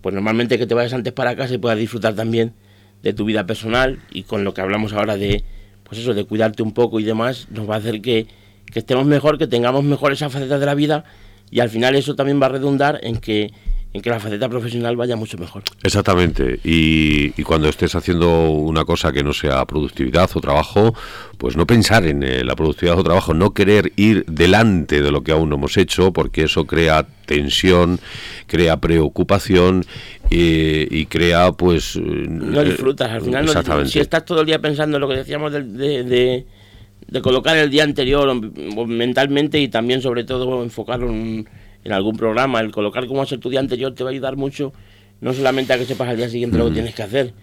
pues 0.00 0.14
normalmente 0.14 0.58
que 0.58 0.66
te 0.66 0.74
vayas 0.74 0.92
antes 0.92 1.12
para 1.12 1.36
casa 1.36 1.54
y 1.54 1.58
puedas 1.58 1.78
disfrutar 1.78 2.14
también 2.14 2.54
de 3.02 3.12
tu 3.12 3.24
vida 3.24 3.46
personal 3.46 4.00
y 4.10 4.24
con 4.24 4.44
lo 4.44 4.54
que 4.54 4.60
hablamos 4.60 4.92
ahora 4.92 5.16
de, 5.16 5.44
pues 5.84 6.00
eso, 6.00 6.14
de 6.14 6.24
cuidarte 6.24 6.62
un 6.62 6.72
poco 6.72 7.00
y 7.00 7.04
demás, 7.04 7.48
nos 7.50 7.68
va 7.68 7.74
a 7.74 7.78
hacer 7.78 8.00
que, 8.00 8.26
que 8.72 8.80
estemos 8.80 9.06
mejor, 9.06 9.38
que 9.38 9.46
tengamos 9.46 9.84
mejor 9.84 10.12
esa 10.12 10.30
faceta 10.30 10.58
de 10.58 10.66
la 10.66 10.74
vida 10.74 11.04
y 11.50 11.60
al 11.60 11.70
final 11.70 11.94
eso 11.94 12.14
también 12.14 12.40
va 12.40 12.46
a 12.46 12.50
redundar 12.50 13.00
en 13.02 13.16
que 13.18 13.52
en 13.92 14.02
que 14.02 14.10
la 14.10 14.20
faceta 14.20 14.48
profesional 14.48 14.96
vaya 14.96 15.16
mucho 15.16 15.38
mejor. 15.38 15.62
Exactamente. 15.82 16.60
Y, 16.62 17.30
cuando 17.42 17.68
estés 17.68 17.94
haciendo 17.94 18.50
una 18.50 18.84
cosa 18.84 19.10
que 19.12 19.22
no 19.22 19.32
sea 19.32 19.64
productividad 19.64 20.28
o 20.34 20.40
trabajo, 20.40 20.94
pues 21.38 21.56
no 21.56 21.66
pensar 21.66 22.04
en 22.04 22.22
eh, 22.22 22.44
la 22.44 22.54
productividad 22.54 22.98
o 22.98 23.02
trabajo, 23.02 23.32
no 23.32 23.54
querer 23.54 23.92
ir 23.96 24.26
delante 24.26 25.00
de 25.00 25.10
lo 25.10 25.22
que 25.22 25.32
aún 25.32 25.48
no 25.48 25.56
hemos 25.56 25.78
hecho, 25.78 26.12
porque 26.12 26.44
eso 26.44 26.66
crea 26.66 27.06
tensión, 27.24 27.98
crea 28.46 28.76
preocupación 28.76 29.86
y 30.30 31.06
crea, 31.06 31.52
pues... 31.52 31.96
No 31.96 32.62
disfrutas, 32.62 33.10
al 33.10 33.22
final 33.22 33.46
no, 33.46 33.86
si 33.86 33.98
estás 33.98 34.26
todo 34.26 34.42
el 34.42 34.46
día 34.46 34.58
pensando 34.58 34.98
en 34.98 35.00
lo 35.00 35.08
que 35.08 35.16
decíamos 35.16 35.52
de, 35.52 35.62
de, 35.62 37.22
colocar 37.22 37.56
el 37.56 37.70
día 37.70 37.84
anterior 37.84 38.38
mentalmente 38.86 39.58
y 39.58 39.68
también 39.68 40.02
sobre 40.02 40.24
todo 40.24 40.62
enfocarlo 40.62 41.08
en 41.08 41.48
en 41.84 41.92
algún 41.92 42.16
programa, 42.16 42.60
el 42.60 42.70
colocar 42.70 43.06
cómo 43.06 43.24
ser 43.26 43.38
tu 43.38 43.50
día 43.50 43.60
anterior 43.60 43.94
te 43.94 44.04
va 44.04 44.10
a 44.10 44.12
ayudar 44.12 44.36
mucho, 44.36 44.72
no 45.20 45.32
solamente 45.32 45.72
a 45.72 45.78
que 45.78 45.84
sepas 45.84 46.08
al 46.08 46.16
día 46.16 46.28
siguiente 46.28 46.58
lo 46.58 46.66
que 46.66 46.72
tienes 46.72 46.94
que 46.94 47.02
hacer, 47.02 47.34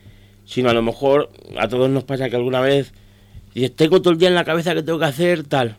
sino 0.46 0.70
a 0.70 0.74
lo 0.74 0.82
mejor 0.82 1.32
a 1.58 1.68
todos 1.68 1.90
nos 1.90 2.04
pasa 2.04 2.30
que 2.30 2.36
alguna 2.36 2.62
vez 2.62 2.94
dices, 3.54 3.76
tengo 3.76 4.02
todo 4.02 4.14
el 4.14 4.20
día 4.20 4.30
en 4.30 4.36
la 4.36 4.46
cabeza 4.46 4.74
que 4.74 4.84
tengo 4.84 5.00
que 5.00 5.06
hacer 5.06 5.44
tal. 5.44 5.78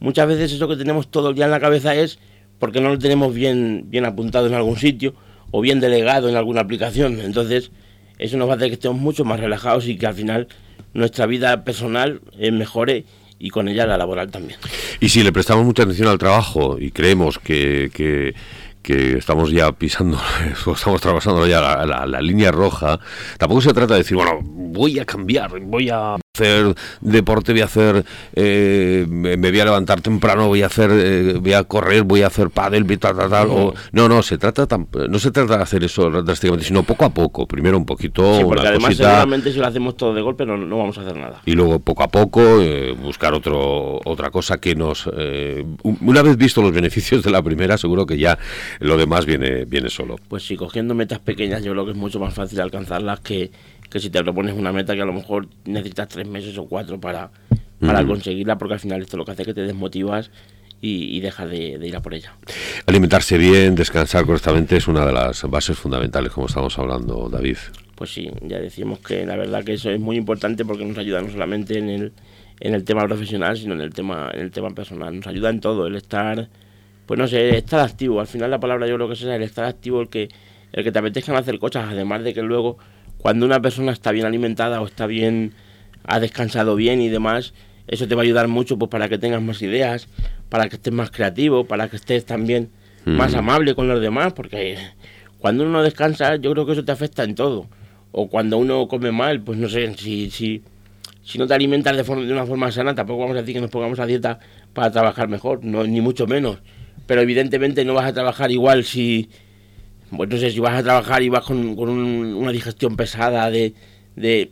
Muchas 0.00 0.26
veces 0.26 0.52
eso 0.52 0.66
que 0.68 0.76
tenemos 0.76 1.10
todo 1.10 1.30
el 1.30 1.36
día 1.36 1.44
en 1.44 1.52
la 1.52 1.60
cabeza 1.60 1.94
es 1.94 2.18
porque 2.58 2.80
no 2.80 2.88
lo 2.88 2.98
tenemos 2.98 3.34
bien, 3.34 3.84
bien 3.86 4.04
apuntado 4.04 4.46
en 4.46 4.54
algún 4.54 4.76
sitio 4.76 5.14
o 5.52 5.60
bien 5.60 5.80
delegado 5.80 6.28
en 6.28 6.36
alguna 6.36 6.60
aplicación. 6.62 7.20
Entonces, 7.20 7.70
eso 8.18 8.36
nos 8.36 8.48
va 8.48 8.54
a 8.54 8.56
hacer 8.56 8.68
que 8.68 8.74
estemos 8.74 8.98
mucho 9.00 9.24
más 9.24 9.38
relajados 9.38 9.86
y 9.86 9.96
que 9.96 10.06
al 10.06 10.14
final 10.14 10.48
nuestra 10.92 11.26
vida 11.26 11.64
personal 11.64 12.20
mejore 12.52 13.04
y 13.42 13.50
con 13.50 13.66
ella 13.66 13.84
la 13.86 13.98
laboral 13.98 14.30
también. 14.30 14.58
Y 15.00 15.08
si 15.08 15.24
le 15.24 15.32
prestamos 15.32 15.64
mucha 15.66 15.82
atención 15.82 16.06
al 16.06 16.16
trabajo 16.16 16.78
y 16.78 16.92
creemos 16.92 17.40
que, 17.40 17.90
que 17.92 19.18
estamos 19.18 19.50
ya 19.50 19.72
pisando, 19.72 20.16
estamos 20.74 21.00
trabajando 21.00 21.44
ya 21.48 21.60
la, 21.60 22.06
la, 22.06 22.20
línea 22.20 22.52
roja, 22.52 23.00
tampoco 23.38 23.60
se 23.60 23.72
trata 23.72 23.94
de 23.94 24.00
decir, 24.00 24.16
bueno, 24.16 24.38
voy 24.42 25.00
a 25.00 25.04
cambiar, 25.04 25.58
voy 25.58 25.90
a 25.90 26.21
hacer 26.34 26.74
deporte, 27.02 27.52
voy 27.52 27.60
a 27.60 27.66
hacer, 27.66 28.06
eh, 28.34 29.04
me 29.06 29.36
voy 29.36 29.60
a 29.60 29.66
levantar 29.66 30.00
temprano, 30.00 30.48
voy 30.48 30.62
a 30.62 30.66
hacer, 30.66 30.90
eh, 30.90 31.34
voy 31.34 31.52
a 31.52 31.62
correr, 31.64 32.04
voy 32.04 32.22
a 32.22 32.28
hacer 32.28 32.48
pádel, 32.48 32.86
tal, 32.98 33.14
tal, 33.18 33.28
tal. 33.28 33.50
O, 33.50 33.74
no, 33.92 34.08
no, 34.08 34.22
se 34.22 34.38
trata 34.38 34.66
no 35.10 35.18
se 35.18 35.30
trata 35.30 35.58
de 35.58 35.62
hacer 35.62 35.84
eso 35.84 36.10
drásticamente, 36.22 36.64
sino 36.64 36.84
poco 36.84 37.04
a 37.04 37.10
poco. 37.10 37.46
Primero 37.46 37.76
un 37.76 37.84
poquito, 37.84 38.38
sí, 38.38 38.44
porque 38.44 38.66
además 38.66 38.96
seguramente 38.96 39.52
si 39.52 39.58
lo 39.58 39.66
hacemos 39.66 39.94
todo 39.94 40.14
de 40.14 40.22
golpe 40.22 40.46
no, 40.46 40.56
no, 40.56 40.78
vamos 40.78 40.96
a 40.96 41.02
hacer 41.02 41.18
nada. 41.18 41.42
Y 41.44 41.52
luego 41.52 41.80
poco 41.80 42.02
a 42.02 42.08
poco 42.08 42.40
eh, 42.62 42.92
buscar 42.92 43.34
otro 43.34 44.00
otra 44.02 44.30
cosa 44.30 44.56
que 44.56 44.74
nos, 44.74 45.10
una 46.00 46.22
vez 46.22 46.38
visto 46.38 46.62
los 46.62 46.72
beneficios 46.72 47.22
de 47.22 47.30
la 47.30 47.42
primera, 47.42 47.76
seguro 47.76 48.06
que 48.06 48.16
ya 48.16 48.38
lo 48.80 48.96
demás 48.96 49.26
viene 49.26 49.66
viene 49.66 49.90
solo. 49.90 50.16
Pues 50.28 50.46
sí, 50.46 50.56
cogiendo 50.56 50.94
metas 50.94 51.18
pequeñas, 51.18 51.62
yo 51.62 51.72
creo 51.72 51.84
que 51.84 51.90
es 51.90 51.96
mucho 51.98 52.18
más 52.18 52.32
fácil 52.32 52.58
alcanzarlas 52.62 53.20
que 53.20 53.50
que 53.92 54.00
si 54.00 54.08
te 54.08 54.22
propones 54.22 54.54
una 54.54 54.72
meta 54.72 54.94
que 54.94 55.02
a 55.02 55.04
lo 55.04 55.12
mejor 55.12 55.48
necesitas 55.66 56.08
tres 56.08 56.26
meses 56.26 56.56
o 56.56 56.64
cuatro 56.64 56.98
para, 56.98 57.30
para 57.78 58.04
conseguirla, 58.06 58.56
porque 58.56 58.74
al 58.74 58.80
final 58.80 59.02
esto 59.02 59.18
lo 59.18 59.26
que 59.26 59.32
hace 59.32 59.42
es 59.42 59.48
que 59.48 59.54
te 59.54 59.60
desmotivas 59.60 60.30
y, 60.80 61.14
y 61.14 61.20
dejas 61.20 61.50
de, 61.50 61.78
ir 61.86 61.94
a 61.94 62.00
por 62.00 62.14
ella. 62.14 62.32
Alimentarse 62.86 63.36
bien, 63.36 63.74
descansar 63.74 64.24
correctamente 64.24 64.78
es 64.78 64.88
una 64.88 65.04
de 65.04 65.12
las 65.12 65.42
bases 65.42 65.78
fundamentales, 65.78 66.32
como 66.32 66.46
estamos 66.46 66.78
hablando, 66.78 67.28
David. 67.28 67.58
Pues 67.94 68.14
sí, 68.14 68.30
ya 68.40 68.58
decimos 68.58 68.98
que 69.00 69.26
la 69.26 69.36
verdad 69.36 69.62
que 69.62 69.74
eso 69.74 69.90
es 69.90 70.00
muy 70.00 70.16
importante 70.16 70.64
porque 70.64 70.86
nos 70.86 70.96
ayuda 70.96 71.20
no 71.20 71.30
solamente 71.30 71.78
en 71.78 71.90
el, 71.90 72.12
en 72.60 72.74
el 72.74 72.84
tema 72.84 73.06
profesional, 73.06 73.58
sino 73.58 73.74
en 73.74 73.82
el 73.82 73.92
tema, 73.92 74.30
en 74.32 74.40
el 74.40 74.50
tema 74.50 74.70
personal. 74.70 75.14
Nos 75.14 75.26
ayuda 75.26 75.50
en 75.50 75.60
todo, 75.60 75.86
el 75.86 75.96
estar, 75.96 76.48
pues 77.04 77.20
no 77.20 77.28
sé, 77.28 77.58
estar 77.58 77.80
activo. 77.80 78.20
Al 78.20 78.26
final 78.26 78.50
la 78.50 78.58
palabra 78.58 78.86
yo 78.86 78.94
creo 78.94 79.06
que 79.08 79.14
es 79.14 79.22
el 79.22 79.42
estar 79.42 79.66
activo, 79.66 80.00
el 80.00 80.08
que, 80.08 80.28
el 80.72 80.82
que 80.82 80.90
te 80.90 80.98
apetezcan 80.98 81.36
hacer 81.36 81.58
cosas, 81.58 81.90
además 81.90 82.24
de 82.24 82.32
que 82.32 82.40
luego 82.40 82.78
cuando 83.22 83.46
una 83.46 83.62
persona 83.62 83.92
está 83.92 84.10
bien 84.10 84.26
alimentada 84.26 84.80
o 84.80 84.86
está 84.86 85.06
bien, 85.06 85.52
ha 86.04 86.18
descansado 86.18 86.74
bien 86.74 87.00
y 87.00 87.08
demás, 87.08 87.54
eso 87.86 88.08
te 88.08 88.16
va 88.16 88.22
a 88.22 88.24
ayudar 88.24 88.48
mucho 88.48 88.76
pues 88.78 88.90
para 88.90 89.08
que 89.08 89.16
tengas 89.16 89.40
más 89.40 89.62
ideas, 89.62 90.08
para 90.48 90.68
que 90.68 90.74
estés 90.74 90.92
más 90.92 91.12
creativo, 91.12 91.64
para 91.64 91.88
que 91.88 91.96
estés 91.96 92.26
también 92.26 92.70
más 93.04 93.34
amable 93.34 93.76
con 93.76 93.86
los 93.86 94.00
demás, 94.00 94.32
porque 94.32 94.76
cuando 95.38 95.64
uno 95.64 95.82
descansa 95.84 96.34
yo 96.36 96.52
creo 96.52 96.66
que 96.66 96.72
eso 96.72 96.84
te 96.84 96.90
afecta 96.90 97.22
en 97.22 97.36
todo. 97.36 97.68
O 98.10 98.28
cuando 98.28 98.58
uno 98.58 98.88
come 98.88 99.12
mal, 99.12 99.40
pues 99.40 99.56
no 99.56 99.68
sé, 99.68 99.94
si, 99.94 100.28
si, 100.30 100.62
si 101.22 101.38
no 101.38 101.46
te 101.46 101.54
alimentas 101.54 101.96
de, 101.96 102.02
forma, 102.02 102.24
de 102.24 102.32
una 102.32 102.44
forma 102.44 102.72
sana, 102.72 102.94
tampoco 102.94 103.20
vamos 103.20 103.36
a 103.36 103.40
decir 103.40 103.54
que 103.54 103.60
nos 103.60 103.70
pongamos 103.70 104.00
a 104.00 104.06
dieta 104.06 104.40
para 104.74 104.90
trabajar 104.90 105.28
mejor, 105.28 105.64
no, 105.64 105.84
ni 105.84 106.00
mucho 106.00 106.26
menos. 106.26 106.58
Pero 107.06 107.20
evidentemente 107.20 107.84
no 107.84 107.94
vas 107.94 108.06
a 108.06 108.12
trabajar 108.12 108.50
igual 108.50 108.84
si, 108.84 109.30
pues 110.16 110.28
no 110.28 110.36
sé, 110.36 110.50
si 110.50 110.60
vas 110.60 110.78
a 110.78 110.82
trabajar 110.82 111.22
y 111.22 111.28
vas 111.28 111.44
con, 111.44 111.78
una 111.78 112.52
digestión 112.52 112.96
pesada 112.96 113.50
de, 113.50 113.74
de, 114.16 114.50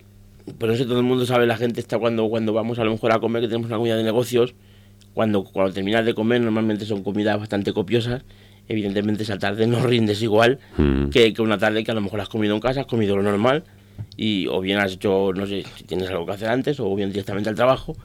pues 0.58 0.70
no 0.70 0.76
sé, 0.76 0.84
todo 0.84 0.98
el 0.98 1.04
mundo 1.04 1.26
sabe, 1.26 1.46
la 1.46 1.56
gente 1.56 1.80
está 1.80 1.98
cuando, 1.98 2.28
cuando 2.28 2.52
vamos 2.52 2.78
a 2.78 2.84
lo 2.84 2.92
mejor 2.92 3.12
a 3.12 3.18
comer, 3.18 3.42
que 3.42 3.48
tenemos 3.48 3.68
una 3.68 3.76
comida 3.76 3.96
de 3.96 4.02
negocios, 4.02 4.54
cuando, 5.12 5.44
cuando 5.44 5.72
terminas 5.72 6.04
de 6.04 6.14
comer 6.14 6.40
normalmente 6.40 6.84
son 6.84 7.02
comidas 7.02 7.38
bastante 7.38 7.72
copiosas, 7.72 8.22
evidentemente 8.68 9.22
esa 9.22 9.38
tarde 9.38 9.66
no 9.66 9.80
rindes 9.86 10.22
igual 10.22 10.58
mm. 10.76 11.10
que, 11.10 11.32
que, 11.34 11.42
una 11.42 11.58
tarde 11.58 11.84
que 11.84 11.90
a 11.90 11.94
lo 11.94 12.00
mejor 12.00 12.20
has 12.20 12.28
comido 12.28 12.54
en 12.54 12.60
casa, 12.60 12.80
has 12.80 12.86
comido 12.86 13.16
lo 13.16 13.22
normal, 13.22 13.64
y 14.16 14.46
o 14.46 14.60
bien 14.60 14.78
has 14.78 14.92
hecho, 14.92 15.32
no 15.34 15.46
sé, 15.46 15.64
si 15.76 15.84
tienes 15.84 16.08
algo 16.08 16.24
que 16.24 16.32
hacer 16.32 16.48
antes, 16.48 16.80
o 16.80 16.94
bien 16.94 17.10
directamente 17.10 17.50
al 17.50 17.54
trabajo, 17.54 17.96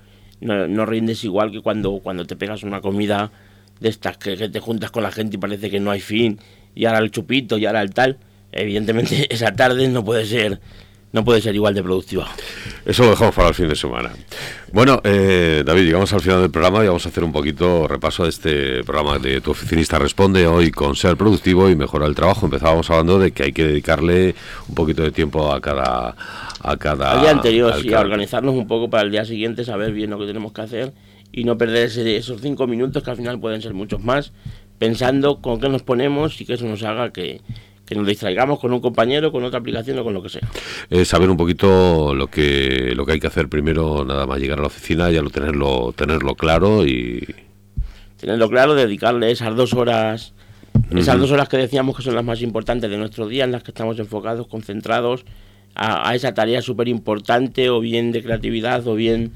no, 0.41 0.67
no 0.67 0.85
rindes 0.85 1.23
igual 1.23 1.51
que 1.51 1.61
cuando, 1.61 1.99
cuando 1.99 2.25
te 2.25 2.35
pegas 2.35 2.63
una 2.63 2.81
comida 2.81 3.31
de 3.79 3.89
estas 3.89 4.17
que, 4.17 4.37
que 4.37 4.49
te 4.49 4.59
juntas 4.59 4.91
con 4.91 5.03
la 5.03 5.11
gente 5.11 5.35
y 5.35 5.39
parece 5.39 5.69
que 5.69 5.79
no 5.79 5.91
hay 5.91 6.01
fin 6.01 6.39
y 6.75 6.85
ahora 6.85 6.99
el 6.99 7.11
chupito 7.11 7.57
y 7.57 7.65
ahora 7.65 7.81
el 7.81 7.93
tal, 7.93 8.17
evidentemente 8.51 9.27
esa 9.33 9.55
tarde 9.55 9.87
no 9.87 10.03
puede 10.03 10.25
ser 10.25 10.59
no 11.15 11.23
puede 11.23 11.39
ser 11.39 11.55
igual 11.55 11.73
de 11.73 11.81
productiva. 11.81 12.27
Eso 12.85 13.03
lo 13.03 13.11
dejamos 13.11 13.33
para 13.33 13.47
el 13.47 13.55
fin 13.55 13.69
de 13.69 13.75
semana. 13.77 14.11
Bueno, 14.73 14.99
eh, 15.05 15.63
David, 15.65 15.85
llegamos 15.85 16.11
al 16.11 16.19
final 16.19 16.41
del 16.41 16.51
programa 16.51 16.83
y 16.83 16.87
vamos 16.87 17.05
a 17.05 17.09
hacer 17.09 17.23
un 17.23 17.31
poquito 17.31 17.87
repaso 17.87 18.23
de 18.23 18.29
este 18.29 18.83
programa 18.83 19.17
de 19.17 19.39
Tu 19.39 19.51
Oficinista 19.51 19.97
Responde 19.97 20.45
hoy 20.45 20.71
con 20.71 20.93
ser 20.97 21.15
productivo 21.15 21.69
y 21.69 21.75
mejorar 21.77 22.09
el 22.09 22.15
trabajo. 22.15 22.45
Empezábamos 22.45 22.89
hablando 22.89 23.17
de 23.17 23.31
que 23.31 23.43
hay 23.43 23.53
que 23.53 23.63
dedicarle 23.63 24.35
un 24.67 24.75
poquito 24.75 25.03
de 25.03 25.11
tiempo 25.11 25.53
a 25.53 25.61
cada... 25.61 26.17
A 26.59 26.77
cada 26.77 27.13
al 27.13 27.21
día 27.21 27.31
anterior, 27.31 27.79
sí, 27.79 27.93
a 27.93 27.99
organizarnos 28.01 28.55
un 28.55 28.67
poco 28.67 28.89
para 28.89 29.03
el 29.03 29.11
día 29.11 29.23
siguiente, 29.23 29.63
saber 29.63 29.93
bien 29.93 30.09
lo 30.09 30.19
que 30.19 30.25
tenemos 30.25 30.51
que 30.51 30.61
hacer 30.61 30.93
y 31.35 31.43
no 31.43 31.57
perder 31.57 31.89
esos 31.89 32.39
cinco 32.39 32.65
minutos 32.65 33.03
que 33.03 33.11
al 33.11 33.17
final 33.17 33.37
pueden 33.41 33.61
ser 33.61 33.73
muchos 33.73 34.01
más 34.01 34.31
pensando 34.79 35.41
con 35.41 35.59
qué 35.59 35.67
nos 35.67 35.83
ponemos 35.83 36.39
y 36.39 36.45
que 36.45 36.53
eso 36.53 36.65
nos 36.65 36.81
haga 36.83 37.11
que, 37.11 37.41
nos 37.93 38.07
distraigamos 38.07 38.57
con 38.57 38.71
un 38.71 38.79
compañero, 38.79 39.33
con 39.33 39.43
otra 39.43 39.59
aplicación 39.59 39.99
o 39.99 40.05
con 40.05 40.13
lo 40.13 40.23
que 40.23 40.29
sea. 40.29 40.47
saber 41.03 41.29
un 41.29 41.35
poquito 41.35 42.15
lo 42.15 42.27
que 42.27 42.93
lo 42.95 43.05
que 43.05 43.11
hay 43.11 43.19
que 43.19 43.27
hacer 43.27 43.49
primero, 43.49 44.05
nada 44.05 44.25
más 44.25 44.39
llegar 44.39 44.59
a 44.59 44.61
la 44.61 44.67
oficina, 44.67 45.11
ya 45.11 45.21
lo 45.21 45.29
tenerlo 45.29 45.93
tenerlo 45.93 46.35
claro 46.35 46.87
y 46.87 47.27
tenerlo 48.17 48.49
claro, 48.49 48.73
dedicarle 48.73 49.29
esas 49.29 49.57
dos 49.57 49.73
horas, 49.73 50.33
esas 50.91 51.19
dos 51.19 51.31
horas 51.31 51.49
que 51.49 51.57
decíamos 51.57 51.97
que 51.97 52.03
son 52.03 52.15
las 52.15 52.23
más 52.23 52.41
importantes 52.41 52.89
de 52.89 52.97
nuestro 52.97 53.27
día, 53.27 53.43
en 53.43 53.51
las 53.51 53.61
que 53.61 53.71
estamos 53.71 53.99
enfocados, 53.99 54.47
concentrados 54.47 55.25
a, 55.75 56.09
a 56.09 56.15
esa 56.15 56.33
tarea 56.33 56.61
súper 56.61 56.87
importante, 56.87 57.69
o 57.69 57.81
bien 57.81 58.13
de 58.13 58.23
creatividad, 58.23 58.87
o 58.87 58.95
bien, 58.95 59.33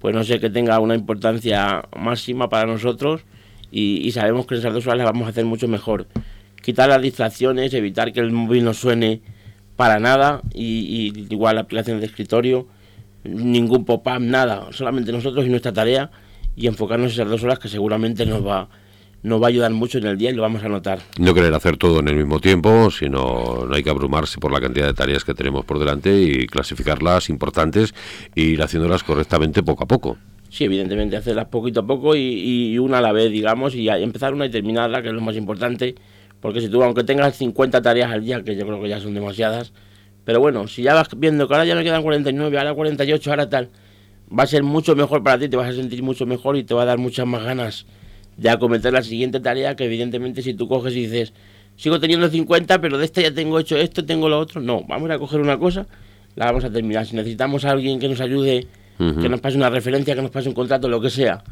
pues 0.00 0.14
no 0.14 0.24
sé, 0.24 0.40
que 0.40 0.50
tenga 0.50 0.80
una 0.80 0.94
importancia 0.94 1.82
máxima 1.96 2.48
para 2.48 2.66
nosotros 2.66 3.22
y, 3.70 4.10
sabemos 4.12 4.46
que 4.46 4.56
esas 4.56 4.72
dos 4.72 4.86
horas 4.86 4.98
las 4.98 5.06
vamos 5.06 5.26
a 5.26 5.30
hacer 5.30 5.44
mucho 5.44 5.68
mejor. 5.68 6.06
Quitar 6.62 6.88
las 6.88 7.00
distracciones, 7.00 7.72
evitar 7.74 8.12
que 8.12 8.20
el 8.20 8.32
móvil 8.32 8.64
no 8.64 8.74
suene 8.74 9.20
para 9.76 10.00
nada 10.00 10.42
y, 10.52 11.12
igual 11.30 11.56
la 11.56 11.62
aplicación 11.62 12.00
de 12.00 12.06
escritorio, 12.06 12.66
ningún 13.24 13.84
pop-up, 13.84 14.20
nada, 14.20 14.68
solamente 14.72 15.12
nosotros 15.12 15.46
y 15.46 15.50
nuestra 15.50 15.72
tarea 15.72 16.10
y 16.56 16.66
enfocarnos 16.66 17.12
esas 17.12 17.28
dos 17.28 17.44
horas 17.44 17.58
que 17.58 17.68
seguramente 17.68 18.26
nos 18.26 18.44
va, 18.44 18.68
nos 19.22 19.40
va 19.40 19.46
a 19.46 19.48
ayudar 19.48 19.72
mucho 19.72 19.98
en 19.98 20.06
el 20.06 20.16
día 20.16 20.30
y 20.30 20.34
lo 20.34 20.42
vamos 20.42 20.64
a 20.64 20.68
notar. 20.68 21.00
No 21.18 21.34
querer 21.34 21.52
hacer 21.54 21.76
todo 21.76 22.00
en 22.00 22.08
el 22.08 22.16
mismo 22.16 22.40
tiempo, 22.40 22.90
sino 22.90 23.66
no 23.66 23.74
hay 23.74 23.82
que 23.82 23.90
abrumarse 23.90 24.38
por 24.38 24.52
la 24.52 24.60
cantidad 24.60 24.86
de 24.86 24.94
tareas 24.94 25.24
que 25.24 25.34
tenemos 25.34 25.64
por 25.64 25.78
delante 25.78 26.20
y 26.20 26.46
clasificarlas 26.46 27.28
importantes 27.28 27.94
e 28.34 28.42
ir 28.42 28.62
haciéndolas 28.62 29.02
correctamente 29.02 29.62
poco 29.62 29.84
a 29.84 29.86
poco. 29.86 30.16
Sí, 30.48 30.64
evidentemente, 30.64 31.16
hacerlas 31.16 31.46
poquito 31.46 31.80
a 31.80 31.86
poco 31.86 32.16
y, 32.16 32.76
una 32.78 32.98
a 32.98 33.00
la 33.00 33.12
vez, 33.12 33.30
digamos, 33.30 33.74
y 33.74 33.88
empezar 33.88 34.34
una 34.34 34.46
y 34.46 34.50
terminarla, 34.50 35.00
que 35.00 35.08
es 35.08 35.14
lo 35.14 35.20
más 35.20 35.36
importante, 35.36 35.94
porque 36.40 36.60
si 36.60 36.68
tú, 36.68 36.82
aunque 36.82 37.04
tengas 37.04 37.36
50 37.36 37.80
tareas 37.82 38.10
al 38.10 38.24
día, 38.24 38.42
que 38.42 38.56
yo 38.56 38.66
creo 38.66 38.82
que 38.82 38.88
ya 38.88 38.98
son 38.98 39.14
demasiadas, 39.14 39.72
pero 40.24 40.40
bueno, 40.40 40.66
si 40.66 40.82
ya 40.82 40.94
vas 40.94 41.08
viendo 41.16 41.46
que 41.46 41.54
ahora 41.54 41.66
ya 41.66 41.76
me 41.76 41.84
quedan 41.84 42.02
49, 42.02 42.58
ahora 42.58 42.74
48, 42.74 43.30
ahora 43.30 43.48
tal, 43.48 43.68
va 44.36 44.42
a 44.42 44.46
ser 44.46 44.64
mucho 44.64 44.96
mejor 44.96 45.22
para 45.22 45.38
ti, 45.38 45.48
te 45.48 45.56
vas 45.56 45.68
a 45.68 45.72
sentir 45.72 46.02
mucho 46.02 46.26
mejor 46.26 46.56
y 46.56 46.64
te 46.64 46.74
va 46.74 46.82
a 46.82 46.86
dar 46.86 46.98
muchas 46.98 47.26
más 47.26 47.44
ganas 47.44 47.86
de 48.40 48.48
acometer 48.48 48.90
la 48.92 49.02
siguiente 49.02 49.38
tarea 49.38 49.76
que 49.76 49.84
evidentemente 49.84 50.40
si 50.40 50.54
tú 50.54 50.66
coges 50.66 50.96
y 50.96 51.02
dices, 51.02 51.34
sigo 51.76 52.00
teniendo 52.00 52.26
50, 52.26 52.80
pero 52.80 52.96
de 52.96 53.04
esta 53.04 53.20
ya 53.20 53.34
tengo 53.34 53.58
hecho 53.58 53.76
esto, 53.76 54.06
tengo 54.06 54.30
lo 54.30 54.38
otro, 54.38 54.62
no, 54.62 54.82
vamos 54.88 55.10
a 55.10 55.18
coger 55.18 55.40
una 55.40 55.58
cosa, 55.58 55.86
la 56.36 56.46
vamos 56.46 56.64
a 56.64 56.70
terminar. 56.70 57.04
Si 57.04 57.14
necesitamos 57.14 57.66
a 57.66 57.72
alguien 57.72 58.00
que 58.00 58.08
nos 58.08 58.20
ayude, 58.20 58.66
que 58.98 59.28
nos 59.28 59.40
pase 59.40 59.56
una 59.58 59.68
referencia, 59.68 60.14
que 60.14 60.22
nos 60.22 60.30
pase 60.30 60.48
un 60.48 60.54
contrato, 60.54 60.88
lo 60.88 61.02
que 61.02 61.10
sea, 61.10 61.44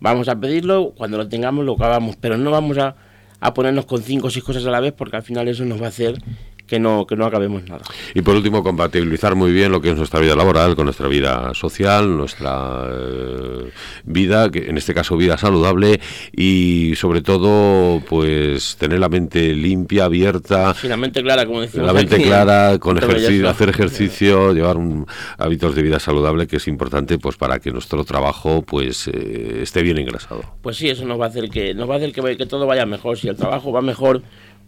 vamos 0.00 0.28
a 0.28 0.38
pedirlo, 0.38 0.92
cuando 0.94 1.16
lo 1.16 1.28
tengamos 1.28 1.64
lo 1.64 1.74
acabamos, 1.74 2.16
pero 2.16 2.36
no 2.36 2.50
vamos 2.50 2.76
a, 2.76 2.94
a 3.40 3.54
ponernos 3.54 3.86
con 3.86 4.02
cinco 4.02 4.26
o 4.26 4.30
seis 4.30 4.44
cosas 4.44 4.66
a 4.66 4.70
la 4.70 4.80
vez 4.80 4.92
porque 4.92 5.16
al 5.16 5.22
final 5.22 5.48
eso 5.48 5.64
nos 5.64 5.80
va 5.80 5.86
a 5.86 5.88
hacer 5.88 6.16
que 6.66 6.78
no, 6.78 7.06
que 7.06 7.16
no 7.16 7.26
acabemos 7.26 7.62
nada. 7.68 7.82
Y 8.14 8.22
por 8.22 8.34
último, 8.36 8.62
compatibilizar 8.62 9.34
muy 9.34 9.52
bien 9.52 9.70
lo 9.70 9.80
que 9.80 9.90
es 9.90 9.96
nuestra 9.96 10.20
vida 10.20 10.34
laboral 10.34 10.74
con 10.74 10.86
nuestra 10.86 11.08
vida 11.08 11.52
social, 11.54 12.16
nuestra 12.16 12.88
eh, 12.90 13.70
vida, 14.04 14.50
que 14.50 14.70
en 14.70 14.78
este 14.78 14.94
caso 14.94 15.16
vida 15.16 15.36
saludable, 15.36 16.00
y 16.32 16.94
sobre 16.96 17.20
todo, 17.20 18.00
pues 18.08 18.76
tener 18.76 18.98
la 18.98 19.08
mente 19.08 19.54
limpia, 19.54 20.06
abierta. 20.06 20.74
Sí, 20.74 20.88
la 20.88 20.96
mente 20.96 21.22
clara, 21.22 21.44
como 21.44 21.60
decimos. 21.60 21.86
La 21.86 21.92
mente 21.92 22.22
clara, 22.22 22.78
con 22.80 22.96
ejercicio, 22.96 23.48
hacer 23.48 23.68
ejercicio, 23.68 24.52
llevar 24.52 24.76
un, 24.76 25.06
hábitos 25.38 25.74
de 25.74 25.82
vida 25.82 26.00
saludable, 26.00 26.46
que 26.46 26.56
es 26.56 26.68
importante 26.68 27.18
pues 27.18 27.36
para 27.36 27.58
que 27.58 27.70
nuestro 27.70 28.04
trabajo 28.04 28.62
pues 28.62 29.08
eh, 29.08 29.60
esté 29.62 29.82
bien 29.82 29.98
ingresado. 29.98 30.42
Pues 30.62 30.76
sí, 30.76 30.88
eso 30.88 31.04
nos 31.04 31.20
va 31.20 31.26
a 31.26 31.28
hacer 31.28 31.50
que, 31.50 31.74
nos 31.74 31.88
va 31.88 31.94
a 31.94 31.96
hacer 31.98 32.12
que, 32.12 32.36
que 32.36 32.46
todo 32.46 32.66
vaya 32.66 32.86
mejor. 32.86 33.18
Si 33.18 33.28
el 33.28 33.36
trabajo 33.36 33.70
va 33.72 33.82
mejor 33.82 34.22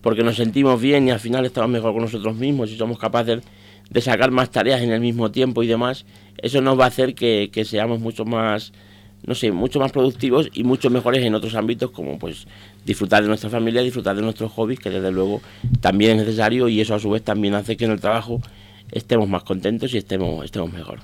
porque 0.07 0.23
nos 0.23 0.37
sentimos 0.37 0.81
bien 0.81 1.09
y 1.09 1.11
al 1.11 1.19
final 1.19 1.45
estamos 1.45 1.69
mejor 1.69 1.93
con 1.93 2.03
nosotros 2.03 2.37
mismos 2.37 2.71
y 2.71 2.77
somos 2.77 2.97
capaces 2.97 3.43
de 3.91 4.01
sacar 4.01 4.31
más 4.31 4.53
tareas 4.53 4.81
en 4.81 4.93
el 4.93 5.01
mismo 5.01 5.33
tiempo 5.33 5.65
y 5.65 5.67
demás, 5.67 6.07
eso 6.39 6.61
nos 6.61 6.79
va 6.79 6.85
a 6.85 6.87
hacer 6.87 7.17
que, 7.17 7.51
seamos 7.65 7.99
mucho 7.99 8.25
más, 8.25 8.73
no 9.25 9.35
sé, 9.35 9.51
mucho 9.51 9.81
más 9.81 9.91
productivos 9.91 10.49
y 10.55 10.63
mucho 10.63 10.91
mejores 10.91 11.25
en 11.25 11.35
otros 11.35 11.57
ámbitos 11.57 11.91
como 11.91 12.21
pues 12.21 12.47
disfrutar 12.85 13.23
de 13.23 13.29
nuestra 13.29 13.51
familia, 13.51 13.83
disfrutar 13.83 14.15
de 14.15 14.23
nuestros 14.23 14.53
hobbies, 14.53 14.79
que 14.79 14.91
desde 14.91 15.11
luego 15.11 15.41
también 15.81 16.13
es 16.13 16.19
necesario 16.19 16.69
y 16.69 16.81
eso 16.81 16.95
a 16.95 17.01
su 17.01 17.11
vez 17.11 17.25
también 17.25 17.55
hace 17.55 17.77
que 17.77 17.87
en 17.87 17.91
el 17.91 18.01
trabajo 18.01 18.41
estemos 18.93 19.29
más 19.29 19.43
contentos 19.43 19.93
y 19.95 19.99
estemos, 19.99 20.45
estemos 20.45 20.73
mejor. 20.73 20.99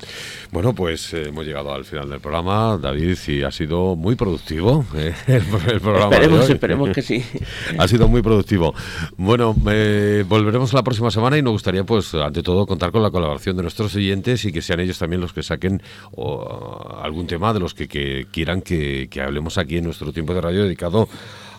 Bueno, 0.51 0.75
pues 0.75 1.13
eh, 1.15 1.29
hemos 1.29 1.47
llegado 1.47 1.73
al 1.73 1.85
final 1.85 2.09
del 2.09 2.21
programa, 2.21 2.79
David, 2.81 3.17
y 3.29 3.43
ha 3.43 3.51
sido 3.51 3.97
muy 3.97 4.17
productivo 4.17 4.85
eh, 4.95 5.15
el, 5.27 5.81
programa. 5.81 6.15
Esperemos, 6.15 6.51
esperemos 6.51 6.91
que 6.91 7.03
sí. 7.03 7.25
ha 7.79 7.89
sido 7.89 8.09
muy 8.09 8.23
productivo. 8.23 8.75
Bueno, 9.17 9.55
volveremos 9.55 10.73
la 10.73 10.83
próxima 10.83 11.11
semana 11.11 11.39
y 11.39 11.43
nos 11.43 11.53
gustaría, 11.53 11.85
pues, 11.85 12.15
ante 12.15 12.43
todo, 12.43 12.67
contar 12.67 12.93
con 12.93 13.03
la 13.03 13.11
colaboración 13.11 13.57
de 13.57 13.63
nuestros 13.63 13.95
oyentes 13.95 14.45
y 14.45 14.53
que 14.53 14.63
sean 14.63 14.81
ellos 14.81 14.99
también 14.99 15.21
los 15.21 15.33
que 15.33 15.43
saquen 15.43 15.83
algún 17.03 17.27
tema 17.27 17.53
de 17.53 17.61
los 17.61 17.75
que, 17.75 18.27
quieran 18.31 18.63
que, 18.63 19.09
que 19.11 19.21
hablemos 19.21 19.59
aquí 19.59 19.79
en 19.79 19.85
nuestro 19.85 20.13
tiempo 20.13 20.35
de 20.35 20.41
radio 20.41 20.65
dedicado 20.65 21.09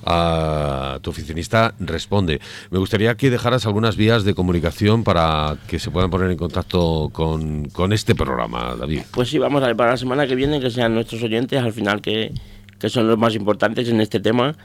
a 0.05 0.99
tu 1.01 1.09
oficinista 1.09 1.73
responde. 1.79 2.39
Me 2.71 2.79
gustaría 2.79 3.15
que 3.15 3.29
dejaras 3.29 3.65
algunas 3.65 3.95
vías 3.95 4.23
de 4.23 4.33
comunicación 4.33 5.03
para 5.03 5.57
que 5.67 5.79
se 5.79 5.91
puedan 5.91 6.09
poner 6.09 6.31
en 6.31 6.37
contacto 6.37 7.09
con, 7.11 7.93
este 7.93 8.15
programa, 8.15 8.75
David. 8.75 9.01
Pues 9.11 9.29
sí, 9.29 9.37
vamos 9.37 9.63
a 9.63 9.67
ver 9.67 9.75
para 9.75 9.91
la 9.91 9.97
semana 9.97 10.27
que 10.27 10.35
viene 10.35 10.59
que 10.59 10.69
sean 10.69 10.93
nuestros 10.93 11.21
oyentes 11.23 11.61
al 11.61 11.73
final 11.73 12.01
que, 12.01 12.31
son 12.87 13.07
los 13.07 13.17
más 13.17 13.35
importantes 13.35 13.87
en 13.89 14.01
este 14.01 14.19
tema. 14.19 14.55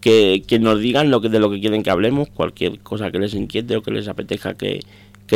Que, 0.00 0.44
nos 0.60 0.80
digan 0.80 1.10
lo 1.10 1.20
que, 1.20 1.28
de 1.28 1.40
lo 1.40 1.50
que 1.50 1.58
quieren 1.58 1.82
que 1.82 1.90
hablemos, 1.90 2.28
cualquier 2.28 2.78
cosa 2.78 3.10
que 3.10 3.18
les 3.18 3.34
inquiete 3.34 3.76
o 3.76 3.82
que 3.82 3.90
les 3.90 4.06
apetezca 4.06 4.54
que, 4.54 4.80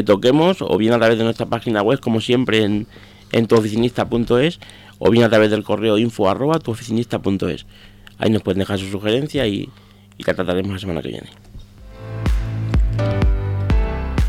toquemos, 0.05 0.63
o 0.63 0.77
bien 0.79 0.93
a 0.93 0.99
través 0.99 1.19
de 1.19 1.25
nuestra 1.25 1.47
página 1.47 1.83
web, 1.83 1.99
como 1.99 2.21
siempre 2.21 2.63
en, 2.63 2.87
en 3.33 3.47
tuoficinista.es, 3.49 4.61
o 5.01 5.11
bien 5.11 5.25
a 5.25 5.29
través 5.29 5.51
del 5.51 5.65
correo 5.65 5.99
info 5.99 6.29
arroba 6.29 6.61
tuoficinista.es. 6.61 7.67
Ahí 8.21 8.31
nos 8.31 8.43
pueden 8.43 8.61
dejar 8.61 8.79
su 8.79 8.87
sugerencia 8.87 9.47
y, 9.47 9.69
y 10.19 10.25
la 10.25 10.35
trataremos 10.35 10.73
la 10.73 10.79
semana 10.79 11.03
que 11.03 11.09
viene. 11.09 11.29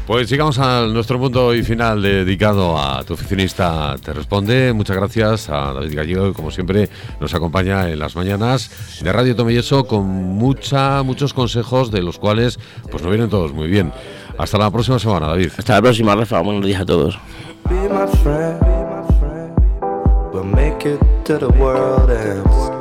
Pues 0.08 0.30
llegamos 0.30 0.60
a 0.60 0.88
nuestro 0.88 1.20
punto 1.20 1.54
y 1.54 1.64
final 1.64 2.02
dedicado 2.02 2.78
a 2.78 3.04
tu 3.04 3.14
oficinista 3.14 3.96
Te 4.04 4.12
Responde. 4.12 4.74
Muchas 4.74 4.98
gracias 4.98 5.50
a 5.50 5.74
David 5.74 5.96
Gallego, 5.96 6.28
que 6.28 6.34
como 6.34 6.52
siempre 6.52 6.90
nos 7.20 7.34
acompaña 7.34 7.90
en 7.90 8.00
las 8.00 8.16
mañanas 8.16 9.00
de 9.02 9.14
Radio 9.14 9.36
Tomelloso 9.36 9.86
con 9.86 10.06
mucha, 10.06 11.04
muchos 11.04 11.34
consejos 11.34 11.92
de 11.92 12.02
los 12.02 12.18
cuales 12.18 12.60
pues 12.90 13.04
nos 13.04 13.12
vienen 13.12 13.30
todos 13.30 13.54
muy 13.54 13.68
bien. 13.70 13.94
Hasta 14.38 14.58
la 14.58 14.72
próxima 14.72 15.00
semana, 15.00 15.28
David. 15.28 15.52
Hasta 15.58 15.76
la 15.76 15.82
próxima, 15.82 16.16
Rafa. 16.16 16.42
Buenos 16.42 16.66
días 16.66 16.82
a 16.82 16.86
todos. 16.86 17.18
Be 17.70 17.76
my 17.88 18.08
friend, 18.24 18.60
make 20.44 20.86
it 20.86 21.00
to 21.24 21.38
the 21.38 21.48
world 21.48 22.81